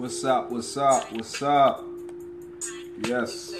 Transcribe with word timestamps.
What's 0.00 0.24
up? 0.24 0.50
What's 0.50 0.78
up? 0.78 1.12
What's 1.12 1.42
up? 1.42 1.84
Yes. 3.06 3.54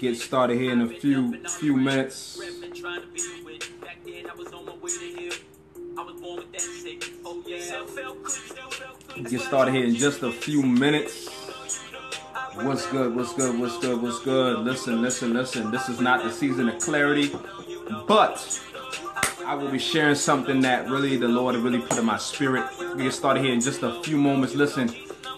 Get 0.00 0.16
started 0.16 0.58
here 0.58 0.72
in 0.72 0.80
a 0.80 0.88
few 0.88 1.44
few 1.44 1.76
minutes. 1.76 2.40
Get 9.28 9.40
started 9.42 9.74
here 9.74 9.84
in 9.84 9.94
just 9.94 10.22
a 10.22 10.32
few 10.32 10.62
minutes. 10.62 11.28
What's 12.54 12.86
good? 12.86 13.14
What's 13.14 13.34
good? 13.34 13.60
What's 13.60 13.78
good? 13.78 14.00
What's 14.00 14.20
good? 14.20 14.60
Listen, 14.60 15.02
listen, 15.02 15.34
listen. 15.34 15.70
This 15.70 15.90
is 15.90 16.00
not 16.00 16.24
the 16.24 16.32
season 16.32 16.70
of 16.70 16.80
clarity, 16.80 17.30
but 18.08 18.38
I 19.46 19.54
will 19.54 19.70
be 19.70 19.78
sharing 19.78 20.16
something 20.16 20.60
that 20.62 20.90
really 20.90 21.16
the 21.16 21.28
Lord 21.28 21.54
really 21.54 21.78
put 21.78 21.96
in 21.96 22.04
my 22.04 22.18
spirit. 22.18 22.64
We 22.96 23.04
get 23.04 23.12
started 23.12 23.44
here 23.44 23.52
in 23.52 23.60
just 23.60 23.80
a 23.84 24.02
few 24.02 24.16
moments. 24.16 24.56
Listen, 24.56 24.92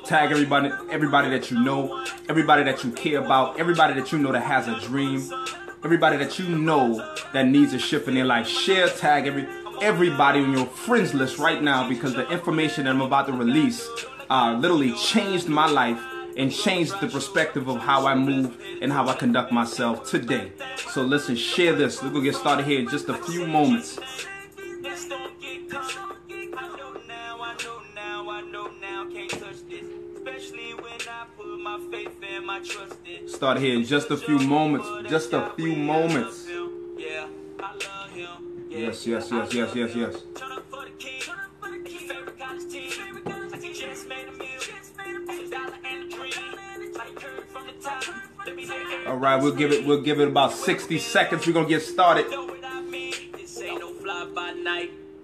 tag 0.06 0.30
everybody, 0.30 0.70
everybody 0.90 1.28
that 1.28 1.50
you 1.50 1.62
know, 1.62 2.06
everybody 2.26 2.64
that 2.64 2.82
you 2.82 2.90
care 2.92 3.22
about, 3.22 3.60
everybody 3.60 3.92
that 4.00 4.10
you 4.10 4.16
know 4.16 4.32
that 4.32 4.40
has 4.40 4.66
a 4.66 4.80
dream, 4.80 5.30
everybody 5.84 6.16
that 6.16 6.38
you 6.38 6.48
know 6.48 6.96
that 7.34 7.48
needs 7.48 7.74
a 7.74 7.78
shift 7.78 8.08
in 8.08 8.14
their 8.14 8.24
life. 8.24 8.48
Share, 8.48 8.88
tag 8.88 9.26
every 9.26 9.46
everybody 9.82 10.40
on 10.40 10.52
your 10.52 10.64
friends 10.64 11.12
list 11.12 11.36
right 11.36 11.62
now 11.62 11.86
because 11.86 12.14
the 12.14 12.26
information 12.30 12.84
that 12.84 12.90
I'm 12.94 13.02
about 13.02 13.26
to 13.26 13.34
release 13.34 13.86
uh, 14.30 14.56
literally 14.58 14.94
changed 14.94 15.48
my 15.48 15.68
life 15.68 16.00
and 16.38 16.52
changed 16.52 16.98
the 17.00 17.08
perspective 17.08 17.68
of 17.68 17.78
how 17.78 18.06
I 18.06 18.14
move 18.14 18.56
and 18.80 18.92
how 18.92 19.08
I 19.08 19.14
conduct 19.14 19.50
myself 19.52 20.08
today. 20.08 20.52
So 20.90 21.02
listen, 21.02 21.34
share 21.34 21.74
this. 21.74 22.00
We're 22.00 22.10
gonna 22.10 22.22
get 22.22 22.36
started 22.36 22.64
here 22.64 22.78
in 22.78 22.88
just 22.88 23.08
a 23.08 23.14
few 23.14 23.46
moments. 23.46 23.98
Start 33.26 33.58
here 33.58 33.74
in 33.74 33.84
just 33.84 34.10
a 34.10 34.16
few 34.16 34.38
moments. 34.38 34.88
Just 35.10 35.32
a 35.32 35.50
few 35.56 35.74
moments. 35.74 36.48
Yes, 38.70 39.06
yes, 39.06 39.30
yes, 39.30 39.54
yes, 39.54 39.74
yes, 39.74 39.94
yes. 39.94 40.27
All 49.18 49.24
right, 49.24 49.42
we'll 49.42 49.50
give 49.50 49.72
it. 49.72 49.84
We'll 49.84 50.00
give 50.00 50.20
it 50.20 50.28
about 50.28 50.52
60 50.52 50.96
seconds. 51.00 51.44
We're 51.44 51.52
gonna 51.52 51.66
get 51.66 51.82
started. 51.82 52.26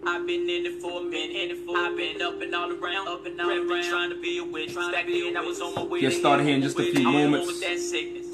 I've 0.06 0.26
been 0.26 0.50
in 0.50 0.66
it 0.66 0.82
for 0.82 1.00
a 1.00 1.04
minute. 1.04 1.56
I've 1.76 1.96
been 1.96 2.20
up 2.20 2.42
and 2.42 2.52
all 2.56 2.72
around, 2.72 3.06
up 3.06 3.24
and 3.24 3.40
all 3.40 3.50
around, 3.50 3.84
trying 3.84 4.10
to 4.10 4.20
be 4.20 4.38
a 4.38 4.44
witch. 4.44 4.74
Back 4.74 5.06
then 5.06 5.36
I 5.36 5.42
was 5.42 5.60
on 5.60 5.76
my 5.76 5.84
way. 5.84 6.00
Get 6.00 6.12
started 6.12 6.44
here 6.44 6.56
in 6.56 6.62
just 6.62 6.76
a 6.76 6.90
few 6.90 7.04
moments. 7.04 7.62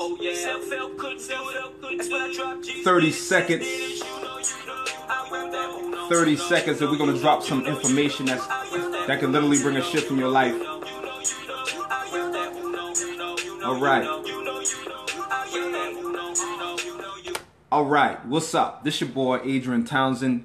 Oh 0.00 0.16
yeah, 0.18 0.32
30 2.82 3.12
seconds. 3.12 3.66
30 6.08 6.36
seconds, 6.36 6.80
and 6.80 6.90
we're 6.90 6.96
gonna 6.96 7.18
drop 7.18 7.42
some 7.42 7.66
information 7.66 8.24
that's 8.24 8.46
that 8.46 9.20
can 9.20 9.30
literally 9.30 9.60
bring 9.60 9.76
a 9.76 9.82
shift 9.82 10.10
in 10.10 10.16
your 10.16 10.30
life. 10.30 10.54
All 13.62 13.78
right. 13.78 14.29
All 17.72 17.84
right, 17.84 18.26
what's 18.26 18.52
up? 18.52 18.82
This 18.82 19.00
your 19.00 19.10
boy 19.10 19.38
Adrian 19.44 19.84
Townsend. 19.84 20.44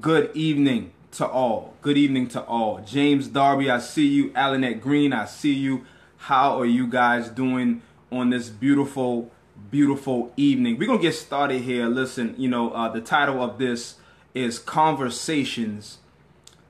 Good 0.00 0.34
evening 0.34 0.90
to 1.12 1.24
all. 1.24 1.74
Good 1.82 1.96
evening 1.96 2.26
to 2.30 2.42
all. 2.42 2.80
James 2.80 3.28
Darby, 3.28 3.70
I 3.70 3.78
see 3.78 4.08
you. 4.08 4.32
Alanette 4.32 4.80
Green, 4.80 5.12
I 5.12 5.26
see 5.26 5.52
you. 5.52 5.86
How 6.16 6.58
are 6.58 6.66
you 6.66 6.88
guys 6.88 7.28
doing 7.28 7.82
on 8.10 8.30
this 8.30 8.48
beautiful, 8.48 9.30
beautiful 9.70 10.32
evening? 10.36 10.76
We're 10.76 10.88
gonna 10.88 11.00
get 11.00 11.14
started 11.14 11.62
here. 11.62 11.86
Listen, 11.86 12.34
you 12.36 12.48
know, 12.48 12.72
uh, 12.72 12.88
the 12.88 13.00
title 13.00 13.40
of 13.40 13.58
this 13.58 13.94
is 14.34 14.58
Conversations 14.58 15.98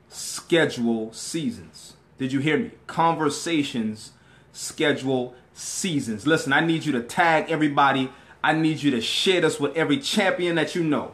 Schedule 0.07 1.13
Seasons. 1.13 1.93
Did 2.19 2.31
you 2.31 2.41
hear 2.41 2.59
me? 2.59 2.71
Conversations 2.85 4.11
Schedule 4.53 5.33
Seasons. 5.55 6.27
Listen, 6.27 6.53
I 6.53 6.59
need 6.59 6.85
you 6.85 6.91
to 6.91 7.01
tag 7.01 7.49
everybody. 7.49 8.11
I 8.45 8.53
need 8.53 8.83
you 8.83 8.91
to 8.91 9.01
share 9.01 9.41
this 9.41 9.59
with 9.59 9.75
every 9.75 9.97
champion 9.97 10.53
that 10.57 10.75
you 10.75 10.83
know. 10.83 11.13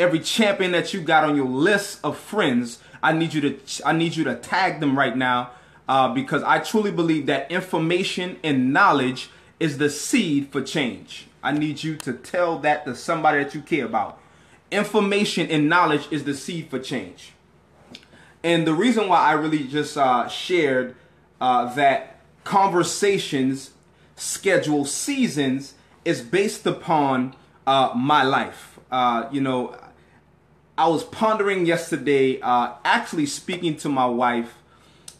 Every 0.00 0.18
champion 0.18 0.72
that 0.72 0.92
you 0.92 1.00
got 1.00 1.22
on 1.22 1.36
your 1.36 1.46
list 1.46 2.00
of 2.02 2.18
friends, 2.18 2.80
I 3.00 3.12
need 3.12 3.32
you 3.34 3.40
to 3.40 3.86
I 3.86 3.92
need 3.92 4.16
you 4.16 4.24
to 4.24 4.34
tag 4.34 4.80
them 4.80 4.98
right 4.98 5.16
now 5.16 5.52
uh, 5.88 6.12
because 6.12 6.42
I 6.42 6.58
truly 6.58 6.90
believe 6.90 7.26
that 7.26 7.48
information 7.52 8.36
and 8.42 8.72
knowledge 8.72 9.30
is 9.60 9.78
the 9.78 9.88
seed 9.88 10.50
for 10.50 10.60
change. 10.60 11.28
I 11.40 11.52
need 11.52 11.84
you 11.84 11.94
to 11.98 12.14
tell 12.14 12.58
that 12.58 12.84
to 12.86 12.96
somebody 12.96 13.44
that 13.44 13.54
you 13.54 13.60
care 13.60 13.84
about. 13.84 14.18
Information 14.72 15.48
and 15.52 15.68
knowledge 15.68 16.08
is 16.10 16.24
the 16.24 16.34
seed 16.34 16.68
for 16.68 16.80
change. 16.80 17.32
And 18.42 18.66
the 18.66 18.74
reason 18.74 19.08
why 19.08 19.20
I 19.20 19.32
really 19.34 19.68
just 19.68 19.96
uh, 19.96 20.26
shared 20.26 20.96
uh, 21.40 21.72
that 21.74 22.18
conversations 22.42 23.70
schedule 24.16 24.84
seasons 24.84 25.74
is 26.04 26.20
based 26.20 26.66
upon 26.66 27.34
uh, 27.66 27.92
my 27.94 28.22
life. 28.22 28.78
Uh, 28.90 29.28
you 29.30 29.40
know, 29.40 29.76
I 30.76 30.88
was 30.88 31.04
pondering 31.04 31.66
yesterday, 31.66 32.40
uh, 32.40 32.72
actually 32.84 33.26
speaking 33.26 33.76
to 33.78 33.88
my 33.88 34.06
wife 34.06 34.54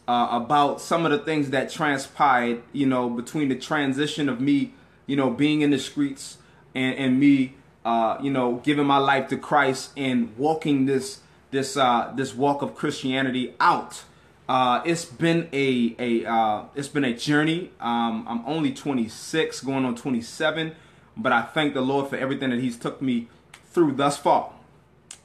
uh, 0.07 0.29
about 0.31 0.81
some 0.81 1.05
of 1.05 1.11
the 1.11 1.19
things 1.19 1.51
that 1.51 1.69
transpired, 1.69 2.63
you 2.73 2.85
know, 2.85 3.09
between 3.09 3.49
the 3.49 3.55
transition 3.55 4.29
of 4.29 4.41
me, 4.41 4.73
you 5.05 5.15
know, 5.15 5.29
being 5.29 5.61
in 5.61 5.71
the 5.71 5.79
streets 5.79 6.37
and, 6.75 6.95
and 6.95 7.19
me, 7.19 7.53
uh, 7.85 8.17
you 8.21 8.31
know, 8.31 8.61
giving 8.63 8.85
my 8.85 8.97
life 8.97 9.27
to 9.29 9.37
Christ 9.37 9.91
and 9.95 10.35
walking 10.37 10.85
this 10.85 11.19
this 11.51 11.77
uh, 11.77 12.11
this 12.15 12.33
walk 12.33 12.61
of 12.61 12.75
Christianity 12.75 13.53
out. 13.59 14.03
Uh, 14.47 14.81
it's 14.85 15.05
been 15.05 15.47
a 15.53 15.95
a 15.99 16.25
uh, 16.25 16.65
it's 16.75 16.89
been 16.89 17.05
a 17.05 17.15
journey. 17.15 17.71
Um, 17.79 18.25
I'm 18.27 18.43
only 18.45 18.73
26, 18.73 19.61
going 19.61 19.85
on 19.85 19.95
27, 19.95 20.75
but 21.15 21.31
I 21.31 21.41
thank 21.41 21.73
the 21.73 21.81
Lord 21.81 22.09
for 22.09 22.17
everything 22.17 22.49
that 22.49 22.59
He's 22.59 22.77
took 22.77 23.01
me 23.01 23.27
through 23.71 23.93
thus 23.93 24.17
far 24.17 24.51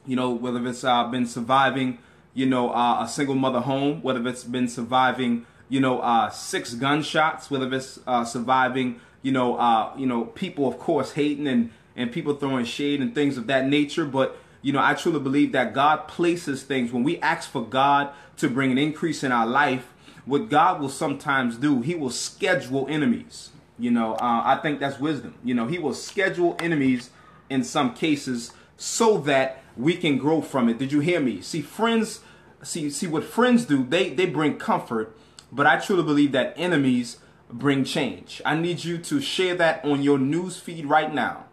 you 0.09 0.17
know, 0.17 0.31
whether 0.31 0.67
it's 0.67 0.83
uh, 0.85 1.07
been 1.09 1.27
surviving, 1.27 1.99
you 2.33 2.47
know, 2.47 2.71
uh, 2.71 3.03
a 3.05 3.09
single 3.09 3.35
mother 3.35 3.61
home, 3.61 4.03
whether 4.03 4.27
it's 4.27 4.43
been 4.43 4.67
surviving, 4.67 5.45
you 5.69 5.81
know, 5.81 6.01
uh, 6.01 6.31
six 6.31 6.73
gunshots, 6.75 7.51
whether 7.51 7.73
it's 7.75 8.01
uh, 8.07 8.25
surviving, 8.25 9.01
you 9.21 9.31
know, 9.31 9.57
uh, 9.57 9.93
you 9.99 10.07
know, 10.07 10.25
people 10.25 10.67
of 10.67 10.79
course 10.79 11.13
hating 11.13 11.47
and 11.47 11.71
and 11.95 12.11
people 12.11 12.35
throwing 12.35 12.65
shade 12.65 13.01
and 13.01 13.15
things 13.15 13.37
of 13.37 13.49
that 13.49 13.67
nature, 13.67 14.07
but 14.07 14.39
you 14.63 14.73
know, 14.73 14.81
I 14.83 14.95
truly 14.95 15.21
believe 15.21 15.53
that 15.53 15.75
God 15.75 16.09
places 16.09 16.63
things 16.63 16.93
when 16.93 17.05
we 17.05 17.19
ask 17.21 17.49
for 17.49 17.65
God 17.65 18.11
to 18.39 18.49
bring 18.49 18.73
an 18.73 18.79
increase 18.79 19.23
in 19.23 19.33
our 19.33 19.47
life. 19.47 19.93
What 20.25 20.49
God 20.51 20.81
will 20.81 20.89
sometimes 20.89 21.57
do, 21.57 21.81
He 21.81 21.95
will 21.95 22.11
schedule 22.11 22.87
enemies. 22.89 23.51
You 23.79 23.91
know, 23.91 24.15
uh, 24.15 24.43
I 24.45 24.57
think 24.57 24.81
that's 24.81 24.99
wisdom. 24.99 25.35
You 25.45 25.55
know, 25.55 25.67
He 25.67 25.79
will 25.79 25.95
schedule 25.95 26.57
enemies 26.59 27.11
in 27.49 27.65
some 27.65 27.95
cases 27.95 28.53
so 28.77 29.19
that 29.19 29.63
we 29.77 29.97
can 29.97 30.19
grow 30.19 30.41
from 30.41 30.69
it. 30.69 30.79
Did 30.79 30.93
you 30.93 31.01
hear 31.01 31.21
me? 31.21 31.41
See, 31.41 31.63
friends, 31.63 32.21
see, 32.63 32.91
see 32.91 33.07
what 33.07 33.25
friends 33.25 33.65
do, 33.65 33.85
they, 33.85 34.11
they 34.11 34.27
bring 34.27 34.59
comfort, 34.59 35.17
but 35.53 35.67
I 35.67 35.79
truly 35.79 36.03
believe 36.03 36.33
that 36.33 36.55
enemies 36.57 37.19
bring 37.51 37.85
change. 37.85 38.43
I 38.45 38.57
need 38.57 38.85
you 38.85 38.99
to 38.99 39.21
share 39.21 39.55
that 39.57 39.85
on 39.85 40.03
your 40.03 40.19
news 40.19 40.59
feed 40.59 40.87
right 40.87 41.13
now. 41.13 41.47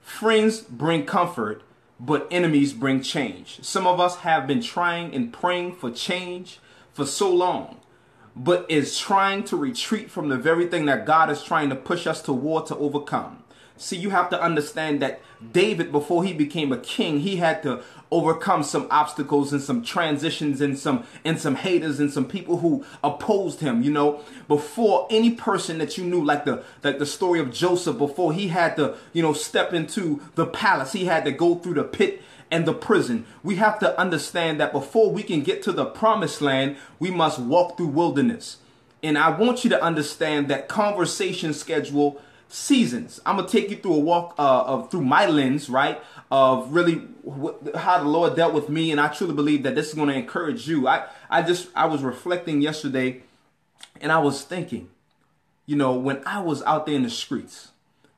Friends 0.00 0.60
bring 0.60 1.04
comfort, 1.04 1.62
but 2.04 2.26
enemies 2.32 2.72
bring 2.72 3.00
change. 3.00 3.60
Some 3.62 3.86
of 3.86 4.00
us 4.00 4.16
have 4.16 4.46
been 4.48 4.60
trying 4.60 5.14
and 5.14 5.32
praying 5.32 5.76
for 5.76 5.88
change 5.88 6.58
for 6.92 7.06
so 7.06 7.32
long, 7.32 7.80
but 8.34 8.66
is 8.68 8.98
trying 8.98 9.44
to 9.44 9.56
retreat 9.56 10.10
from 10.10 10.28
the 10.28 10.36
very 10.36 10.66
thing 10.66 10.86
that 10.86 11.06
God 11.06 11.30
is 11.30 11.44
trying 11.44 11.68
to 11.68 11.76
push 11.76 12.08
us 12.08 12.20
toward 12.20 12.66
to 12.66 12.76
overcome. 12.76 13.41
See, 13.82 13.96
you 13.96 14.10
have 14.10 14.30
to 14.30 14.40
understand 14.40 15.02
that 15.02 15.20
David, 15.52 15.90
before 15.90 16.22
he 16.22 16.32
became 16.32 16.72
a 16.72 16.78
king, 16.78 17.18
he 17.18 17.36
had 17.36 17.64
to 17.64 17.82
overcome 18.12 18.62
some 18.62 18.86
obstacles 18.92 19.52
and 19.52 19.60
some 19.60 19.82
transitions 19.82 20.60
and 20.60 20.78
some 20.78 21.04
and 21.24 21.40
some 21.40 21.56
haters 21.56 21.98
and 21.98 22.12
some 22.12 22.24
people 22.24 22.58
who 22.58 22.84
opposed 23.02 23.58
him. 23.58 23.82
You 23.82 23.90
know, 23.90 24.20
before 24.46 25.08
any 25.10 25.32
person 25.32 25.78
that 25.78 25.98
you 25.98 26.04
knew, 26.04 26.24
like 26.24 26.44
the 26.44 26.62
like 26.84 27.00
the 27.00 27.06
story 27.06 27.40
of 27.40 27.52
Joseph, 27.52 27.98
before 27.98 28.32
he 28.32 28.48
had 28.48 28.76
to 28.76 28.96
you 29.12 29.20
know 29.20 29.32
step 29.32 29.72
into 29.72 30.20
the 30.36 30.46
palace, 30.46 30.92
he 30.92 31.06
had 31.06 31.24
to 31.24 31.32
go 31.32 31.56
through 31.56 31.74
the 31.74 31.84
pit 31.84 32.22
and 32.52 32.66
the 32.66 32.74
prison. 32.74 33.26
We 33.42 33.56
have 33.56 33.80
to 33.80 33.98
understand 33.98 34.60
that 34.60 34.70
before 34.70 35.10
we 35.10 35.24
can 35.24 35.42
get 35.42 35.60
to 35.64 35.72
the 35.72 35.86
promised 35.86 36.40
land, 36.40 36.76
we 37.00 37.10
must 37.10 37.40
walk 37.40 37.76
through 37.76 37.88
wilderness. 37.88 38.58
And 39.02 39.18
I 39.18 39.30
want 39.30 39.64
you 39.64 39.70
to 39.70 39.82
understand 39.82 40.46
that 40.48 40.68
conversation 40.68 41.52
schedule 41.52 42.22
seasons. 42.52 43.20
I'm 43.24 43.36
gonna 43.36 43.48
take 43.48 43.70
you 43.70 43.76
through 43.76 43.94
a 43.94 44.00
walk 44.00 44.34
uh, 44.38 44.62
of 44.62 44.90
through 44.90 45.02
my 45.02 45.26
lens, 45.26 45.70
right, 45.70 46.00
of 46.30 46.72
really 46.72 47.06
wh- 47.26 47.76
how 47.76 47.98
the 47.98 48.08
Lord 48.08 48.36
dealt 48.36 48.52
with 48.52 48.68
me, 48.68 48.90
and 48.90 49.00
I 49.00 49.08
truly 49.08 49.34
believe 49.34 49.62
that 49.62 49.74
this 49.74 49.88
is 49.88 49.94
gonna 49.94 50.12
encourage 50.12 50.68
you. 50.68 50.86
I 50.86 51.06
I 51.30 51.42
just 51.42 51.68
I 51.74 51.86
was 51.86 52.02
reflecting 52.02 52.60
yesterday, 52.60 53.22
and 54.00 54.12
I 54.12 54.18
was 54.18 54.42
thinking, 54.42 54.90
you 55.66 55.76
know, 55.76 55.94
when 55.94 56.22
I 56.26 56.40
was 56.40 56.62
out 56.62 56.86
there 56.86 56.94
in 56.94 57.02
the 57.02 57.10
streets, 57.10 57.70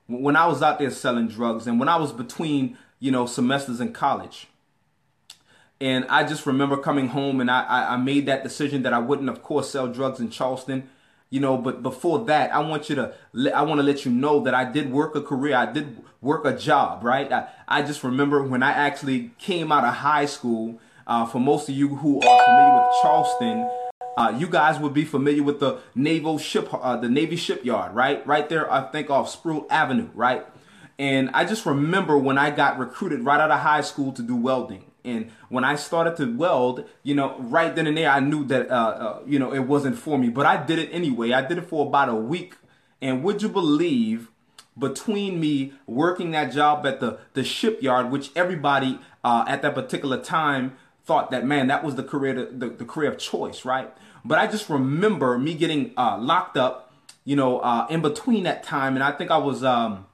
when 0.09 0.37
I 0.37 0.47
was 0.47 0.63
out 0.63 0.79
there 0.79 0.91
selling 0.91 1.29
drugs, 1.29 1.67
and 1.67 1.79
when 1.79 1.89
I 1.89 1.97
was 1.97 2.13
between 2.13 2.77
you 2.99 3.11
know 3.11 3.27
semesters 3.27 3.81
in 3.81 3.93
college. 3.93 4.49
And 5.81 6.07
I 6.09 6.25
just 6.25 6.47
remember 6.47 6.77
coming 6.77 7.09
home 7.09 7.41
and 7.41 7.51
I, 7.51 7.95
I 7.95 7.97
made 7.97 8.27
that 8.27 8.45
decision 8.45 8.83
that 8.85 8.95
I 8.95 9.01
wouldn't, 9.01 9.29
of 9.29 9.43
course, 9.43 9.69
sell 9.69 9.89
drugs 9.89 10.21
in 10.21 10.31
Charleston 10.31 10.89
you 11.35 11.41
know 11.41 11.59
but 11.59 11.83
before 11.83 12.25
that 12.27 12.55
i 12.55 12.61
want 12.61 12.89
you 12.89 12.95
to 12.95 13.13
i 13.53 13.63
want 13.63 13.81
to 13.81 13.83
let 13.83 14.05
you 14.05 14.13
know 14.13 14.39
that 14.39 14.55
i 14.55 14.65
did 14.65 14.93
work 14.93 15.17
a 15.17 15.21
career 15.21 15.57
i 15.57 15.67
did 15.67 16.01
work 16.21 16.45
a 16.45 16.57
job 16.57 17.03
right? 17.03 17.31
I, 17.33 17.49
I 17.67 17.83
just 17.83 18.05
remember 18.05 18.41
when 18.45 18.63
i 18.63 18.71
actually 18.71 19.33
came 19.39 19.73
out 19.73 19.85
of 19.85 19.95
high 19.95 20.27
school 20.27 20.79
uh, 21.09 21.27
for 21.27 21.41
most 21.41 21.69
of 21.69 21.75
you 21.75 21.89
who 21.97 22.21
are 22.21 22.45
familiar 22.45 22.75
with 22.77 22.97
charleston 23.03 23.69
uh, 24.17 24.33
you 24.39 24.47
guys 24.47 24.79
would 24.79 24.95
be 24.95 25.05
familiar 25.05 25.43
with 25.43 25.59
the 25.59 25.81
naval 25.97 26.39
ship 26.39 26.69
uh, 26.73 26.97
the 26.97 27.09
navy 27.09 27.35
shipyard 27.35 27.93
right? 27.97 28.25
Right 28.25 28.49
there 28.49 28.73
i 28.73 28.83
think 28.93 29.11
off 29.11 29.27
Spruill 29.35 29.67
avenue 29.71 30.11
right? 30.15 30.47
And 31.01 31.31
i 31.35 31.45
just 31.45 31.67
remember 31.67 32.17
when 32.17 32.39
i 32.39 32.51
got 32.51 32.79
recruited 32.79 33.25
right 33.25 33.41
out 33.41 33.51
of 33.51 33.59
high 33.59 33.81
school 33.81 34.13
to 34.13 34.23
do 34.23 34.37
welding 34.37 34.85
and 35.05 35.31
when 35.51 35.65
I 35.65 35.75
started 35.77 36.17
to 36.17 36.35
weld, 36.35 36.89
you 37.03 37.15
know, 37.15 37.37
right 37.39 37.75
then 37.75 37.87
and 37.87 37.97
there, 37.97 38.11
I 38.11 38.21
knew 38.21 38.45
that, 38.47 38.71
uh, 38.71 38.75
uh, 38.75 39.19
you 39.27 39.39
know, 39.39 39.53
it 39.53 39.61
wasn't 39.61 39.99
for 39.99 40.19
me. 40.19 40.31
But 40.31 40.47
I 40.47 40.65
did 40.65 40.79
it 40.79 40.89
anyway. 40.93 41.33
I 41.33 41.47
did 41.47 41.59
it 41.59 41.67
for 41.67 41.87
about 41.87 42.09
a 42.09 42.15
week. 42.15 42.57
And 43.03 43.23
would 43.23 43.43
you 43.43 43.51
believe, 43.51 44.31
between 44.79 45.39
me 45.39 45.75
working 45.87 46.31
that 46.31 46.53
job 46.53 46.87
at 46.87 47.01
the, 47.01 47.19
the 47.35 47.45
shipyard, 47.45 48.11
which 48.11 48.31
everybody 48.35 48.99
uh, 49.23 49.45
at 49.47 49.61
that 49.63 49.75
particular 49.75 50.21
time 50.21 50.77
thought 51.05 51.31
that, 51.31 51.45
man, 51.45 51.67
that 51.67 51.85
was 51.85 51.97
the 51.97 52.03
career, 52.03 52.35
the, 52.51 52.71
the 52.71 52.85
career 52.87 53.11
of 53.11 53.19
choice, 53.19 53.67
right? 53.67 53.93
But 54.25 54.39
I 54.39 54.47
just 54.47 54.71
remember 54.71 55.39
me 55.39 55.53
getting 55.53 55.93
uh, 55.99 56.17
locked 56.19 56.57
up, 56.57 56.95
you 57.25 57.37
know, 57.37 57.59
uh, 57.59 57.87
in 57.91 58.01
between 58.01 58.45
that 58.45 58.63
time. 58.63 58.95
And 58.95 59.05
I 59.05 59.13
think 59.13 59.31
I 59.31 59.37
was... 59.37 59.63
Um, 59.63 60.07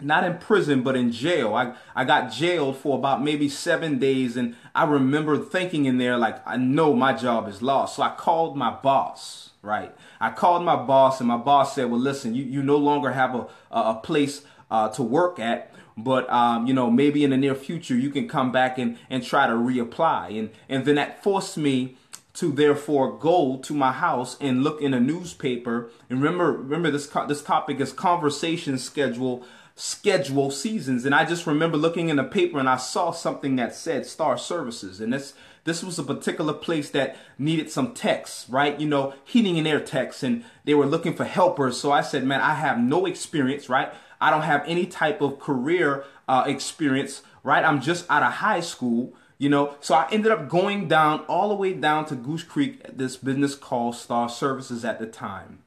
not 0.00 0.24
in 0.24 0.38
prison, 0.38 0.82
but 0.82 0.96
in 0.96 1.12
jail. 1.12 1.54
I, 1.54 1.74
I 1.94 2.04
got 2.04 2.32
jailed 2.32 2.76
for 2.76 2.98
about 2.98 3.22
maybe 3.22 3.48
seven 3.48 3.98
days. 3.98 4.36
And 4.36 4.56
I 4.74 4.84
remember 4.84 5.38
thinking 5.38 5.84
in 5.86 5.98
there, 5.98 6.16
like, 6.18 6.46
I 6.46 6.56
know 6.56 6.94
my 6.94 7.12
job 7.12 7.48
is 7.48 7.62
lost. 7.62 7.96
So 7.96 8.02
I 8.02 8.10
called 8.10 8.56
my 8.56 8.70
boss, 8.70 9.50
right? 9.62 9.94
I 10.20 10.30
called 10.30 10.64
my 10.64 10.76
boss, 10.76 11.20
and 11.20 11.28
my 11.28 11.36
boss 11.36 11.74
said, 11.74 11.90
Well, 11.90 12.00
listen, 12.00 12.34
you, 12.34 12.44
you 12.44 12.62
no 12.62 12.76
longer 12.76 13.12
have 13.12 13.34
a, 13.34 13.46
a 13.70 13.94
place 14.02 14.42
uh, 14.70 14.88
to 14.90 15.02
work 15.02 15.38
at. 15.38 15.70
But 15.96 16.28
um, 16.28 16.66
you 16.66 16.74
know, 16.74 16.90
maybe 16.90 17.22
in 17.22 17.30
the 17.30 17.36
near 17.36 17.54
future 17.54 17.94
you 17.94 18.10
can 18.10 18.28
come 18.28 18.50
back 18.50 18.78
and, 18.78 18.98
and 19.08 19.22
try 19.22 19.46
to 19.46 19.52
reapply. 19.52 20.38
And 20.38 20.50
and 20.68 20.84
then 20.84 20.96
that 20.96 21.22
forced 21.22 21.56
me 21.56 21.96
to 22.34 22.50
therefore 22.50 23.16
go 23.16 23.58
to 23.58 23.72
my 23.72 23.92
house 23.92 24.36
and 24.40 24.64
look 24.64 24.82
in 24.82 24.92
a 24.92 24.98
newspaper. 24.98 25.90
And 26.10 26.20
remember, 26.20 26.50
remember 26.52 26.90
this 26.90 27.06
this 27.28 27.42
topic 27.42 27.80
is 27.80 27.92
conversation 27.92 28.76
schedule 28.78 29.44
schedule 29.76 30.50
seasons. 30.50 31.04
And 31.04 31.14
I 31.14 31.24
just 31.24 31.46
remember 31.46 31.76
looking 31.76 32.08
in 32.08 32.16
the 32.16 32.24
paper 32.24 32.58
and 32.58 32.68
I 32.68 32.76
saw 32.76 33.10
something 33.10 33.56
that 33.56 33.74
said 33.74 34.06
Star 34.06 34.38
Services. 34.38 35.00
And 35.00 35.12
this 35.12 35.34
this 35.64 35.82
was 35.82 35.98
a 35.98 36.04
particular 36.04 36.52
place 36.52 36.90
that 36.90 37.16
needed 37.38 37.70
some 37.70 37.94
techs, 37.94 38.46
right? 38.50 38.78
You 38.78 38.86
know, 38.86 39.14
heating 39.24 39.56
and 39.58 39.66
air 39.66 39.80
techs, 39.80 40.22
and 40.22 40.44
they 40.64 40.74
were 40.74 40.86
looking 40.86 41.14
for 41.14 41.24
helpers. 41.24 41.80
So 41.80 41.90
I 41.90 42.02
said, 42.02 42.24
man, 42.24 42.42
I 42.42 42.54
have 42.54 42.78
no 42.78 43.06
experience, 43.06 43.70
right? 43.70 43.92
I 44.20 44.30
don't 44.30 44.42
have 44.42 44.62
any 44.66 44.86
type 44.86 45.22
of 45.22 45.40
career 45.40 46.04
uh, 46.28 46.44
experience, 46.46 47.22
right? 47.42 47.64
I'm 47.64 47.80
just 47.80 48.04
out 48.10 48.22
of 48.22 48.34
high 48.34 48.60
school, 48.60 49.14
you 49.38 49.48
know. 49.48 49.74
So 49.80 49.94
I 49.94 50.06
ended 50.10 50.32
up 50.32 50.50
going 50.50 50.86
down 50.86 51.20
all 51.20 51.48
the 51.48 51.54
way 51.54 51.72
down 51.72 52.04
to 52.06 52.14
Goose 52.14 52.42
Creek, 52.42 52.82
this 52.94 53.16
business 53.16 53.54
called 53.54 53.96
Star 53.96 54.28
Services 54.28 54.84
at 54.84 54.98
the 54.98 55.06
time. 55.06 55.60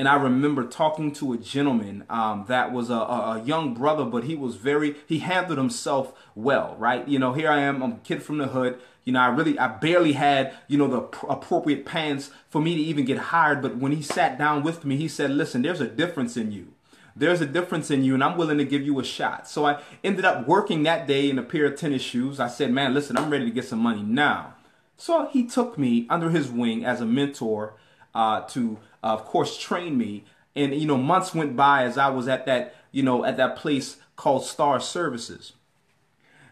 And 0.00 0.08
I 0.08 0.14
remember 0.14 0.64
talking 0.64 1.12
to 1.16 1.34
a 1.34 1.36
gentleman 1.36 2.06
um, 2.08 2.46
that 2.48 2.72
was 2.72 2.88
a, 2.88 2.94
a, 2.94 3.42
young 3.44 3.74
brother, 3.74 4.06
but 4.06 4.24
he 4.24 4.34
was 4.34 4.56
very, 4.56 4.96
he 5.06 5.18
handled 5.18 5.58
himself 5.58 6.14
well, 6.34 6.74
right? 6.78 7.06
You 7.06 7.18
know, 7.18 7.34
here 7.34 7.50
I 7.50 7.60
am, 7.60 7.82
I'm 7.82 7.92
a 7.92 7.98
kid 7.98 8.22
from 8.22 8.38
the 8.38 8.46
hood. 8.46 8.80
You 9.04 9.12
know, 9.12 9.20
I 9.20 9.26
really, 9.26 9.58
I 9.58 9.68
barely 9.68 10.12
had, 10.12 10.54
you 10.68 10.78
know, 10.78 10.88
the 10.88 11.02
pr- 11.02 11.26
appropriate 11.26 11.84
pants 11.84 12.30
for 12.48 12.62
me 12.62 12.76
to 12.76 12.80
even 12.80 13.04
get 13.04 13.18
hired. 13.18 13.60
But 13.60 13.76
when 13.76 13.92
he 13.92 14.00
sat 14.00 14.38
down 14.38 14.62
with 14.62 14.86
me, 14.86 14.96
he 14.96 15.06
said, 15.06 15.32
listen, 15.32 15.60
there's 15.60 15.82
a 15.82 15.86
difference 15.86 16.34
in 16.34 16.50
you. 16.50 16.72
There's 17.14 17.42
a 17.42 17.46
difference 17.46 17.90
in 17.90 18.02
you, 18.02 18.14
and 18.14 18.24
I'm 18.24 18.38
willing 18.38 18.56
to 18.56 18.64
give 18.64 18.80
you 18.80 18.98
a 19.00 19.04
shot. 19.04 19.46
So 19.48 19.66
I 19.66 19.82
ended 20.02 20.24
up 20.24 20.48
working 20.48 20.82
that 20.84 21.06
day 21.06 21.28
in 21.28 21.38
a 21.38 21.42
pair 21.42 21.66
of 21.66 21.78
tennis 21.78 22.00
shoes. 22.00 22.40
I 22.40 22.48
said, 22.48 22.72
man, 22.72 22.94
listen, 22.94 23.18
I'm 23.18 23.28
ready 23.28 23.44
to 23.44 23.50
get 23.50 23.66
some 23.66 23.80
money 23.80 24.02
now. 24.02 24.54
So 24.96 25.26
he 25.26 25.46
took 25.46 25.76
me 25.76 26.06
under 26.08 26.30
his 26.30 26.50
wing 26.50 26.86
as 26.86 27.02
a 27.02 27.06
mentor 27.06 27.74
uh, 28.14 28.42
to 28.42 28.78
uh, 29.02 29.08
of 29.08 29.24
course, 29.24 29.58
train 29.58 29.96
me. 29.96 30.24
And, 30.54 30.74
you 30.74 30.86
know, 30.86 30.96
months 30.96 31.34
went 31.34 31.56
by 31.56 31.84
as 31.84 31.96
I 31.96 32.08
was 32.08 32.28
at 32.28 32.46
that, 32.46 32.74
you 32.92 33.02
know, 33.02 33.24
at 33.24 33.36
that 33.36 33.56
place 33.56 33.96
called 34.16 34.44
Star 34.44 34.80
Services. 34.80 35.52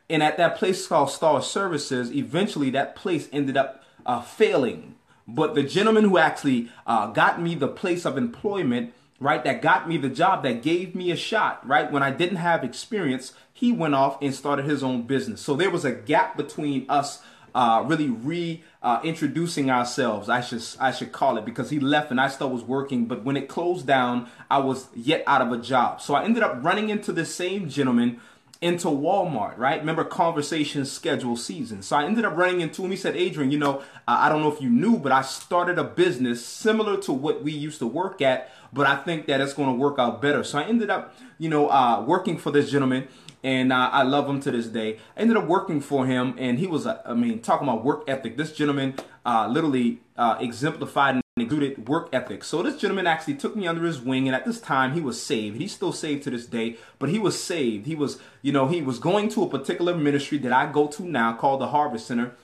And 0.08 0.22
at 0.22 0.37
that 0.38 0.56
place 0.56 0.87
called 0.87 1.10
Star 1.10 1.43
Services, 1.43 2.10
eventually 2.14 2.70
that 2.70 2.96
place 2.96 3.28
ended 3.32 3.56
up 3.56 3.82
uh, 4.06 4.22
failing. 4.22 4.94
But 5.26 5.55
the 5.55 5.62
gentleman 5.62 6.05
who 6.05 6.16
actually 6.16 6.70
uh, 6.87 7.08
got 7.08 7.43
me 7.43 7.55
the 7.55 7.69
place 7.69 8.06
of 8.06 8.16
employment, 8.16 8.94
right, 9.20 9.44
that 9.44 9.61
got 9.61 9.87
me 9.87 9.99
the 9.99 10.08
job, 10.08 10.43
that 10.44 10.62
gave 10.62 10.94
me 10.94 11.11
a 11.11 11.16
shot, 11.16 11.66
right, 11.69 11.93
when 11.93 12.02
I 12.02 12.11
didn't 12.11 12.37
have 12.37 12.64
experience, 12.64 13.34
he 13.52 13.70
went 13.72 13.94
off 13.94 14.16
and 14.22 14.34
started 14.34 14.64
his 14.64 14.82
own 14.82 15.02
business. 15.02 15.43
So 15.43 15.54
there 15.54 15.70
was 15.70 15.84
a 15.84 15.93
gap 15.93 16.38
between 16.38 16.87
us 16.88 17.20
uh, 17.58 17.82
really 17.82 18.08
reintroducing 18.08 19.69
uh, 19.69 19.78
ourselves. 19.78 20.28
I 20.28 20.40
should 20.40 20.62
I 20.78 20.93
should 20.93 21.10
call 21.10 21.38
it 21.38 21.44
because 21.44 21.70
he 21.70 21.81
left 21.81 22.12
and 22.12 22.20
I 22.20 22.28
still 22.28 22.50
was 22.50 22.62
working. 22.62 23.06
But 23.06 23.25
when 23.25 23.37
it 23.37 23.49
closed 23.49 23.84
down, 23.84 24.28
I 24.49 24.58
was 24.58 24.87
yet 24.94 25.25
out 25.26 25.43
of 25.43 25.50
a 25.50 25.58
job. 25.58 26.00
So 26.00 26.14
I 26.14 26.22
ended 26.22 26.44
up 26.44 26.62
running 26.62 26.88
into 26.88 27.10
the 27.10 27.25
same 27.25 27.69
gentleman 27.69 28.20
into 28.60 28.87
Walmart, 28.87 29.58
right? 29.58 29.81
Remember 29.81 30.05
conversation 30.05 30.84
schedule 30.84 31.37
season. 31.37 31.82
So 31.82 31.96
I 31.96 32.05
ended 32.05 32.25
up 32.25 32.37
running 32.37 32.60
into 32.60 32.84
him. 32.84 32.93
He 32.93 32.96
said, 32.96 33.16
Adrian, 33.16 33.50
you 33.50 33.58
know, 33.58 33.82
I 34.06 34.28
don't 34.28 34.40
know 34.40 34.52
if 34.52 34.61
you 34.62 34.70
knew, 34.70 34.96
but 34.96 35.11
I 35.11 35.22
started 35.22 35.78
a 35.78 35.84
business 35.84 36.44
similar 36.44 36.96
to 37.02 37.12
what 37.12 37.43
we 37.43 37.50
used 37.50 37.81
to 37.81 37.87
work 37.87 38.22
at, 38.22 38.52
but 38.72 38.87
I 38.87 38.96
think 38.96 39.26
that 39.26 39.40
it's 39.40 39.52
going 39.52 39.69
to 39.69 39.75
work 39.76 39.99
out 39.99 40.22
better. 40.22 40.43
So 40.44 40.58
I 40.58 40.64
ended 40.64 40.90
up, 40.90 41.14
you 41.38 41.49
know, 41.49 41.69
uh, 41.69 42.02
working 42.02 42.37
for 42.37 42.50
this 42.52 42.70
gentleman 42.70 43.06
and 43.43 43.73
uh, 43.73 43.90
I 43.93 44.02
love 44.02 44.29
him 44.29 44.40
to 44.40 44.50
this 44.50 44.67
day. 44.67 44.99
I 45.17 45.20
ended 45.20 45.37
up 45.37 45.46
working 45.46 45.81
for 45.81 46.06
him, 46.06 46.35
and 46.38 46.58
he 46.58 46.67
was, 46.67 46.87
uh, 46.87 47.00
I 47.05 47.14
mean, 47.14 47.40
talking 47.40 47.69
about 47.69 47.85
work 47.85 48.05
ethic. 48.08 48.37
This 48.37 48.52
gentleman 48.52 48.95
uh, 49.25 49.49
literally 49.49 50.00
uh, 50.16 50.37
exemplified 50.40 51.14
and 51.14 51.23
exuded 51.38 51.88
work 51.88 52.09
ethic. 52.12 52.42
So 52.42 52.62
this 52.62 52.80
gentleman 52.80 53.07
actually 53.07 53.35
took 53.35 53.54
me 53.54 53.66
under 53.66 53.85
his 53.85 54.00
wing, 54.00 54.26
and 54.26 54.35
at 54.35 54.45
this 54.45 54.61
time 54.61 54.95
he 54.95 55.00
was 55.00 55.23
saved. 55.23 55.57
He's 55.57 55.73
still 55.73 55.92
saved 55.92 56.25
to 56.25 56.30
this 56.30 56.47
day, 56.47 56.76
but 56.99 57.09
he 57.09 57.18
was 57.18 57.42
saved. 57.42 57.87
He 57.87 57.95
was, 57.95 58.18
you 58.42 58.52
know, 58.52 58.66
he 58.66 58.83
was 58.83 58.99
going 58.99 59.28
to 59.30 59.45
a 59.45 59.49
particular 59.49 59.95
ministry 59.95 60.38
that 60.38 60.52
I 60.52 60.71
go 60.71 60.88
to 60.88 61.02
now 61.02 61.35
called 61.35 61.61
the 61.61 61.68
Harvest 61.68 62.07
Center. 62.07 62.35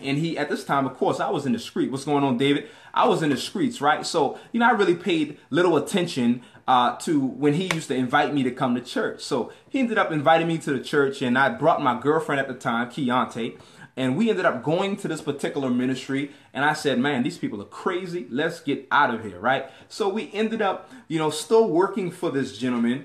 And 0.00 0.18
he, 0.18 0.36
at 0.36 0.48
this 0.48 0.64
time, 0.64 0.86
of 0.86 0.94
course, 0.94 1.20
I 1.20 1.30
was 1.30 1.46
in 1.46 1.52
the 1.52 1.58
street. 1.58 1.92
What's 1.92 2.04
going 2.04 2.24
on, 2.24 2.36
David? 2.36 2.68
I 2.92 3.06
was 3.06 3.22
in 3.22 3.30
the 3.30 3.36
streets, 3.36 3.80
right? 3.80 4.04
So, 4.04 4.38
you 4.50 4.60
know, 4.60 4.66
I 4.66 4.72
really 4.72 4.96
paid 4.96 5.38
little 5.50 5.76
attention 5.76 6.42
uh, 6.66 6.96
to 6.96 7.20
when 7.20 7.54
he 7.54 7.72
used 7.74 7.88
to 7.88 7.94
invite 7.94 8.32
me 8.34 8.42
to 8.42 8.50
come 8.50 8.74
to 8.74 8.80
church. 8.80 9.22
So 9.22 9.52
he 9.68 9.80
ended 9.80 9.98
up 9.98 10.10
inviting 10.10 10.48
me 10.48 10.58
to 10.58 10.72
the 10.72 10.82
church, 10.82 11.22
and 11.22 11.38
I 11.38 11.50
brought 11.50 11.82
my 11.82 12.00
girlfriend 12.00 12.40
at 12.40 12.48
the 12.48 12.54
time, 12.54 12.90
Keontae, 12.90 13.58
and 13.96 14.16
we 14.16 14.30
ended 14.30 14.44
up 14.44 14.62
going 14.62 14.96
to 14.98 15.08
this 15.08 15.20
particular 15.20 15.70
ministry. 15.70 16.32
And 16.52 16.64
I 16.64 16.72
said, 16.72 16.98
man, 16.98 17.22
these 17.22 17.38
people 17.38 17.60
are 17.62 17.66
crazy. 17.66 18.26
Let's 18.30 18.60
get 18.60 18.88
out 18.90 19.14
of 19.14 19.22
here, 19.22 19.38
right? 19.38 19.70
So 19.88 20.08
we 20.08 20.30
ended 20.32 20.62
up, 20.62 20.90
you 21.06 21.18
know, 21.18 21.30
still 21.30 21.68
working 21.68 22.10
for 22.10 22.30
this 22.30 22.56
gentleman, 22.58 23.04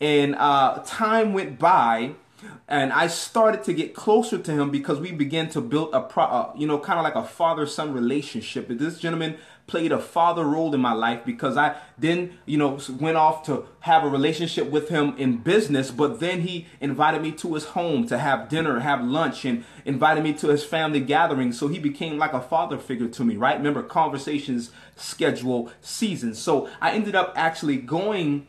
and 0.00 0.34
uh, 0.36 0.82
time 0.86 1.32
went 1.32 1.58
by 1.58 2.14
and 2.68 2.92
I 2.92 3.06
started 3.06 3.64
to 3.64 3.72
get 3.72 3.94
closer 3.94 4.38
to 4.38 4.52
him 4.52 4.70
because 4.70 5.00
we 5.00 5.12
began 5.12 5.48
to 5.50 5.60
build 5.60 5.94
a, 5.94 6.00
pro, 6.00 6.24
uh, 6.24 6.52
you 6.56 6.66
know, 6.66 6.78
kind 6.78 6.98
of 6.98 7.04
like 7.04 7.14
a 7.14 7.24
father-son 7.24 7.92
relationship. 7.92 8.68
This 8.68 8.98
gentleman 8.98 9.36
played 9.66 9.92
a 9.92 9.98
father 9.98 10.44
role 10.44 10.74
in 10.74 10.80
my 10.80 10.92
life 10.92 11.24
because 11.24 11.56
I 11.56 11.76
then, 11.96 12.38
you 12.44 12.58
know, 12.58 12.78
went 12.98 13.16
off 13.16 13.44
to 13.46 13.66
have 13.80 14.02
a 14.02 14.08
relationship 14.08 14.68
with 14.68 14.88
him 14.88 15.14
in 15.16 15.38
business, 15.38 15.92
but 15.92 16.18
then 16.18 16.40
he 16.40 16.66
invited 16.80 17.22
me 17.22 17.30
to 17.32 17.54
his 17.54 17.66
home 17.66 18.06
to 18.08 18.18
have 18.18 18.48
dinner, 18.48 18.80
have 18.80 19.04
lunch, 19.04 19.44
and 19.44 19.64
invited 19.84 20.24
me 20.24 20.32
to 20.34 20.48
his 20.48 20.64
family 20.64 21.00
gathering. 21.00 21.52
So 21.52 21.68
he 21.68 21.78
became 21.78 22.18
like 22.18 22.32
a 22.32 22.40
father 22.40 22.78
figure 22.78 23.08
to 23.08 23.24
me, 23.24 23.36
right? 23.36 23.56
Remember, 23.56 23.82
conversations 23.82 24.72
schedule 24.96 25.70
seasons. 25.80 26.38
So 26.38 26.68
I 26.80 26.90
ended 26.90 27.14
up 27.14 27.32
actually 27.36 27.76
going 27.76 28.46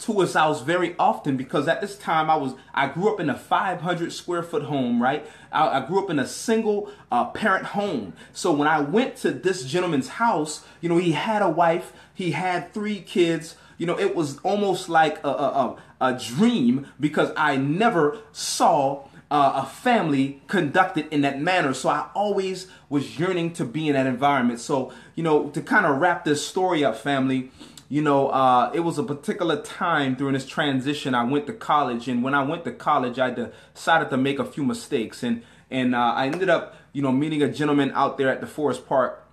to 0.00 0.20
his 0.20 0.34
house 0.34 0.62
very 0.62 0.94
often 0.98 1.36
because 1.36 1.68
at 1.68 1.80
this 1.80 1.96
time 1.96 2.30
I 2.30 2.36
was 2.36 2.54
I 2.74 2.88
grew 2.88 3.12
up 3.12 3.20
in 3.20 3.28
a 3.28 3.36
500 3.36 4.12
square 4.12 4.42
foot 4.42 4.64
home, 4.64 5.02
right? 5.02 5.26
I, 5.52 5.78
I 5.80 5.86
grew 5.86 6.02
up 6.02 6.10
in 6.10 6.18
a 6.18 6.26
single 6.26 6.90
uh, 7.12 7.26
parent 7.26 7.66
home. 7.66 8.14
So 8.32 8.52
when 8.52 8.66
I 8.66 8.80
went 8.80 9.16
to 9.16 9.30
this 9.30 9.64
gentleman's 9.64 10.08
house, 10.08 10.64
you 10.80 10.88
know, 10.88 10.96
he 10.96 11.12
had 11.12 11.42
a 11.42 11.48
wife, 11.48 11.92
he 12.14 12.32
had 12.32 12.72
three 12.72 13.00
kids, 13.00 13.56
you 13.76 13.86
know, 13.86 13.98
it 13.98 14.14
was 14.14 14.38
almost 14.38 14.88
like 14.88 15.22
a, 15.24 15.28
a, 15.28 15.76
a, 16.00 16.08
a 16.12 16.18
dream 16.18 16.86
because 16.98 17.30
I 17.36 17.56
never 17.56 18.18
saw 18.32 19.04
uh, 19.30 19.62
a 19.64 19.66
family 19.66 20.42
conducted 20.48 21.06
in 21.12 21.20
that 21.22 21.40
manner. 21.40 21.72
So 21.72 21.88
I 21.88 22.08
always 22.14 22.66
was 22.88 23.18
yearning 23.18 23.52
to 23.54 23.64
be 23.64 23.88
in 23.88 23.94
that 23.94 24.06
environment. 24.06 24.60
So, 24.60 24.92
you 25.14 25.22
know, 25.22 25.50
to 25.50 25.62
kind 25.62 25.86
of 25.86 25.98
wrap 26.00 26.24
this 26.24 26.46
story 26.46 26.84
up, 26.84 26.96
family, 26.96 27.52
you 27.90 28.02
know, 28.02 28.28
uh, 28.28 28.70
it 28.72 28.80
was 28.80 28.98
a 28.98 29.02
particular 29.02 29.60
time 29.60 30.14
during 30.14 30.34
this 30.34 30.46
transition. 30.46 31.12
I 31.12 31.24
went 31.24 31.48
to 31.48 31.52
college, 31.52 32.06
and 32.06 32.22
when 32.22 32.34
I 32.34 32.42
went 32.44 32.64
to 32.64 32.70
college, 32.70 33.18
I 33.18 33.30
decided 33.74 34.10
to 34.10 34.16
make 34.16 34.38
a 34.38 34.44
few 34.44 34.62
mistakes, 34.62 35.24
and 35.24 35.42
and 35.72 35.94
uh, 35.94 36.12
I 36.14 36.26
ended 36.26 36.48
up, 36.48 36.76
you 36.92 37.02
know, 37.02 37.10
meeting 37.10 37.42
a 37.42 37.52
gentleman 37.52 37.90
out 37.96 38.16
there 38.16 38.28
at 38.28 38.40
the 38.40 38.46
Forest 38.46 38.86
Park 38.86 39.26